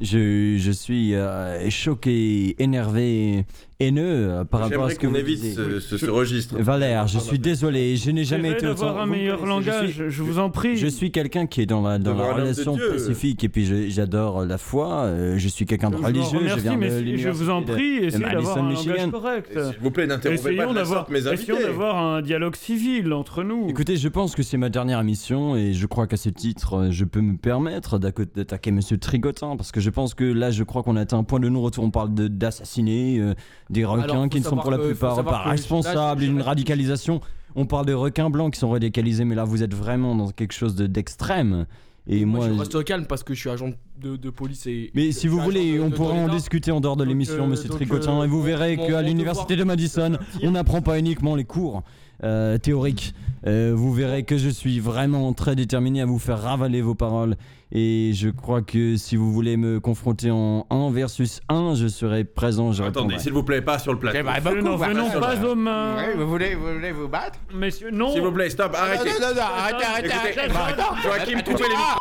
Je, 0.02 0.58
je 0.58 0.72
suis 0.72 1.16
euh, 1.16 1.70
choqué, 1.70 2.56
énervé, 2.62 3.46
haineux 3.80 4.30
euh, 4.30 4.44
par 4.46 4.62
rapport 4.62 4.86
à 4.86 4.90
ce 4.90 4.96
que 4.96 5.06
vous 5.08 5.16
évite 5.18 5.42
disiez. 5.42 5.54
ce, 5.54 5.80
ce- 5.82 5.98
ce 5.98 6.06
registre. 6.10 6.56
Valère, 6.60 7.08
je 7.08 7.20
suis 7.20 7.40
désolé, 7.40 7.98
je 7.98 8.10
n'ai 8.12 8.24
jamais 8.24 8.52
été 8.52 8.68
autant. 8.68 8.98
un 8.98 9.06
vous 9.06 9.12
meilleur 9.12 9.40
connaissez, 9.40 9.62
je 9.64 9.70
langage, 9.72 9.92
suis- 9.92 10.04
je 10.10 10.24
vous 10.24 10.40
en 10.40 10.50
prie. 10.50 10.78
Je 10.78 10.88
suis 10.88 11.12
quelqu'un 11.12 11.46
qui 11.46 11.62
est 11.62 11.66
dans 11.66 11.82
la, 11.82 11.98
dans 12.00 12.14
la 12.16 12.34
relation 12.34 12.78
pacifique 12.78 13.44
et 13.44 13.50
puis 13.50 13.92
j'adore 13.92 14.46
la 14.46 14.58
foi. 14.58 15.04
euh, 15.06 15.36
je 15.38 15.48
suis 15.50 15.66
quelqu'un 15.66 15.90
de 15.90 15.98
religieux. 15.98 16.40
je 16.48 16.60
viens 16.60 16.78
mais 16.78 16.90
de 17.02 17.18
je 17.18 17.30
vous 17.30 17.50
en 17.50 17.64
prie, 17.64 17.98
essayez 17.98 18.24
d'avoir 18.24 18.58
un 18.60 18.72
langage 18.72 19.12
correct. 19.12 19.52
S'il 19.52 19.80
vous 19.82 19.92
plaît, 19.92 20.08
n'interrompez 20.08 20.56
pas 20.56 20.64
de 20.66 20.68
la 20.70 20.74
d'avoir 20.74 21.00
sorte 21.00 21.10
mes 21.12 21.28
essayons 21.28 21.60
d'avoir 21.60 21.98
un 21.98 22.22
dialogue 22.22 22.56
civil 22.56 23.12
entre 23.14 23.44
nous. 23.44 23.68
Écoutez, 23.70 23.98
je 23.98 24.08
pense 24.08 24.36
que 24.36 24.44
c'est 24.44 24.58
ma 24.58 24.70
dernière 24.70 25.00
émission 25.02 25.56
et 25.58 25.74
je 25.74 25.86
crois 25.86 26.08
qu'à 26.08 26.18
ce 26.18 26.30
titre, 26.30 26.76
euh, 26.76 26.92
je 26.92 27.04
peux 27.04 27.22
me 27.22 27.36
permettre 27.38 27.98
d'attaquer 28.00 28.72
Monsieur 28.72 28.98
Trigotin 28.98 29.56
parce 29.58 29.72
que 29.72 29.82
je 29.82 29.90
pense 29.90 30.14
que 30.14 30.24
là, 30.24 30.52
je 30.52 30.64
crois 30.64 30.82
qu'on 30.84 30.96
a 30.96 31.02
atteint 31.02 31.18
un 31.18 31.24
point 31.24 31.40
de 31.40 31.50
non-retour. 31.50 31.84
On 31.84 31.92
parle 31.92 32.14
d'assassiner 32.14 33.20
euh, 33.20 33.34
des 33.70 33.86
requins 33.86 34.04
Alors, 34.04 34.30
qui 34.30 34.40
ne 34.40 34.44
sont 34.46 34.58
pour 34.58 34.72
la 34.72 34.78
que- 34.78 34.88
plupart 34.88 35.24
pas 35.24 35.40
responsables 35.44 36.22
d'une 36.22 36.42
radicalisation. 36.42 37.22
On 37.56 37.66
parle 37.66 37.86
de 37.86 37.94
requins 37.94 38.30
blancs 38.30 38.54
qui 38.54 38.60
sont 38.60 38.70
radicalisés, 38.70 39.24
mais 39.26 39.36
là, 39.36 39.44
vous 39.46 39.64
êtes 39.64 39.74
vraiment 39.74 40.14
dans 40.16 40.30
quelque 40.32 40.54
chose 40.54 40.76
de- 40.76 40.88
d'extrême. 40.88 41.66
Et 42.08 42.24
moi, 42.26 42.42
moi, 42.48 42.50
je 42.54 42.60
reste 42.60 42.84
calme 42.84 43.06
parce 43.08 43.24
que 43.24 43.34
je 43.34 43.40
suis 43.40 43.50
agent 43.50 43.72
de, 44.00 44.16
de 44.16 44.30
police 44.30 44.68
et. 44.68 44.92
Mais 44.94 45.12
si 45.12 45.28
vous 45.28 45.40
voulez, 45.40 45.80
on 45.80 45.90
pourra 45.90 46.14
en 46.14 46.28
discuter 46.28 46.72
en 46.72 46.80
dehors 46.80 46.98
de 46.98 47.04
l'émission, 47.04 47.46
euh, 47.46 47.48
monsieur 47.48 47.70
Tricotin, 47.70 48.20
euh, 48.20 48.26
et 48.26 48.28
vous 48.28 48.44
verrez 48.44 48.78
qu'à 48.78 49.02
l'université 49.02 49.56
de 49.56 49.64
Madison, 49.64 50.18
on 50.44 50.52
n'apprend 50.52 50.82
pas 50.82 51.00
uniquement 51.00 51.36
les 51.36 51.46
cours 51.46 51.82
euh, 52.24 52.58
théoriques. 52.58 53.14
Euh, 53.48 53.74
vous 53.76 53.94
verrez 53.94 54.24
que 54.24 54.38
je 54.38 54.50
suis 54.50 54.80
vraiment 54.80 55.32
très 55.34 55.56
déterminé 55.56 56.02
à 56.02 56.06
vous 56.06 56.18
faire 56.20 56.42
ravaler 56.42 56.82
vos 56.82 56.96
paroles. 56.96 57.36
Et 57.72 58.12
je 58.14 58.30
crois 58.30 58.62
que 58.62 58.96
si 58.96 59.16
vous 59.16 59.32
voulez 59.32 59.58
me 59.58 59.80
confronter 59.80 60.32
en 60.32 60.66
1 60.70 60.92
versus 60.92 61.42
1, 61.50 61.76
je 61.76 61.88
serai 61.88 62.24
présent. 62.24 62.72
Je 62.72 62.84
Attendez, 62.84 63.20
s'il 63.20 63.34
vous 63.34 63.44
plaît, 63.44 63.62
pas 63.62 63.80
sur 63.80 63.92
le 63.94 64.00
plateau. 64.00 64.18
J'aimerais 64.18 64.40
Ne 64.40 64.44
beaucoup 64.46 64.64
n'en 64.64 64.76
voir 64.78 64.90
venons 64.90 65.12
ça. 65.12 65.20
pas 65.20 65.44
aux 65.46 65.56
mains. 65.56 65.96
Oui, 65.98 66.14
vous 66.18 66.28
voulez, 66.28 66.56
vous 66.56 66.74
voulez 66.74 66.92
vous 66.92 67.08
battre? 67.08 67.38
Messieurs, 67.54 67.90
non. 67.92 68.12
S'il 68.14 68.22
vous 68.22 68.32
plaît, 68.32 68.50
stop, 68.50 68.74
arrêtez. 68.76 69.10
Non, 69.10 69.28
non, 69.30 69.36
non, 69.36 69.42
arrêtez, 69.42 69.86
arrêtez, 69.86 70.12
arrêtez. 70.12 70.82
Joachim, 71.04 71.38
coupez 71.44 71.64
les 71.70 71.76
attends. 71.76 71.98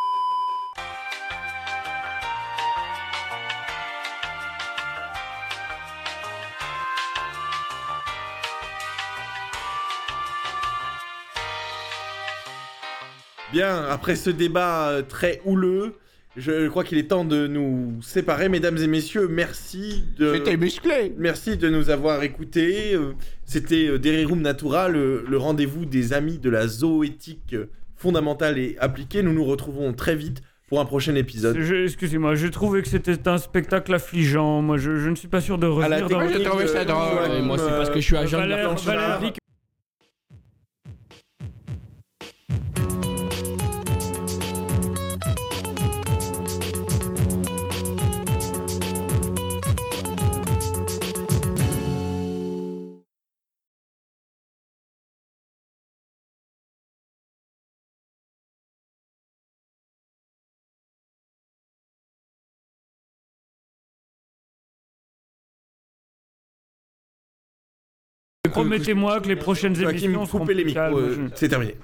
Bien, 13.55 13.85
après 13.89 14.17
ce 14.17 14.31
débat 14.31 14.89
euh, 14.89 15.03
très 15.03 15.41
houleux, 15.45 15.95
je 16.37 16.67
crois 16.69 16.83
qu'il 16.83 16.99
est 16.99 17.05
temps 17.09 17.25
de 17.25 17.47
nous 17.47 17.95
séparer, 18.03 18.49
mesdames 18.49 18.77
et 18.79 18.89
messieurs. 18.89 19.29
Merci 19.29 20.05
de. 20.19 20.35
J'étais 20.35 20.57
musclé. 20.57 21.15
Merci 21.17 21.57
de 21.57 21.69
nous 21.71 21.89
avoir 21.91 22.25
écoutés. 22.25 22.95
Euh, 22.95 23.13
C'était 23.45 23.87
euh, 23.89 23.99
Dererum 24.01 24.41
Natura, 24.41 24.89
le, 24.89 25.25
le 25.29 25.37
rendez-vous 25.39 25.85
des 25.85 26.13
amis 26.13 26.39
de 26.39 26.51
la 26.51 26.67
zooéthique 26.67 27.55
fondamentale 27.97 28.59
et 28.59 28.77
appliquée. 28.81 29.23
Nous 29.23 29.33
nous 29.33 29.45
retrouvons 29.45 29.93
très 29.93 30.17
vite 30.17 30.43
pour 30.69 30.81
un 30.81 30.85
prochain 30.87 31.15
épisode. 31.15 31.57
Je- 31.61 31.85
Excusez-moi, 31.85 32.35
j'ai 32.35 32.51
trouvé 32.51 32.83
que 32.83 32.89
c'était 32.89 33.29
un 33.29 33.39
spectacle 33.39 33.95
affligeant. 33.95 34.61
Moi, 34.63 34.77
je, 34.79 34.97
je 34.97 35.09
ne 35.11 35.15
suis 35.15 35.29
pas 35.29 35.41
sûr 35.41 35.59
de 35.59 35.67
À 35.67 35.89
la 35.89 35.99
revenir 35.99 36.09
dans 36.09 36.17
Moi, 36.17 36.25
j'ai 36.27 36.33
technique, 36.33 36.49
trouvé 36.49 36.67
ça 36.67 36.85
drôle. 36.85 37.43
Moi, 37.45 37.59
c'est 37.59 37.69
parce 37.71 37.91
que 37.91 38.01
je 38.01 38.05
suis 38.05 38.17
agent 38.17 38.39
de 38.39 38.43
la 38.43 38.49
Valère, 38.57 38.69
planche 38.71 38.85
Valère. 38.85 39.19
publique. 39.19 39.37
Promettez-moi 68.51 69.21
que 69.21 69.29
les 69.29 69.37
prochaines 69.37 69.81
émissions 69.81 70.27
seront 70.27 70.45
les 70.45 70.65
micros. 70.65 70.99
euh, 70.99 71.29
C'est 71.35 71.49
terminé. 71.49 71.75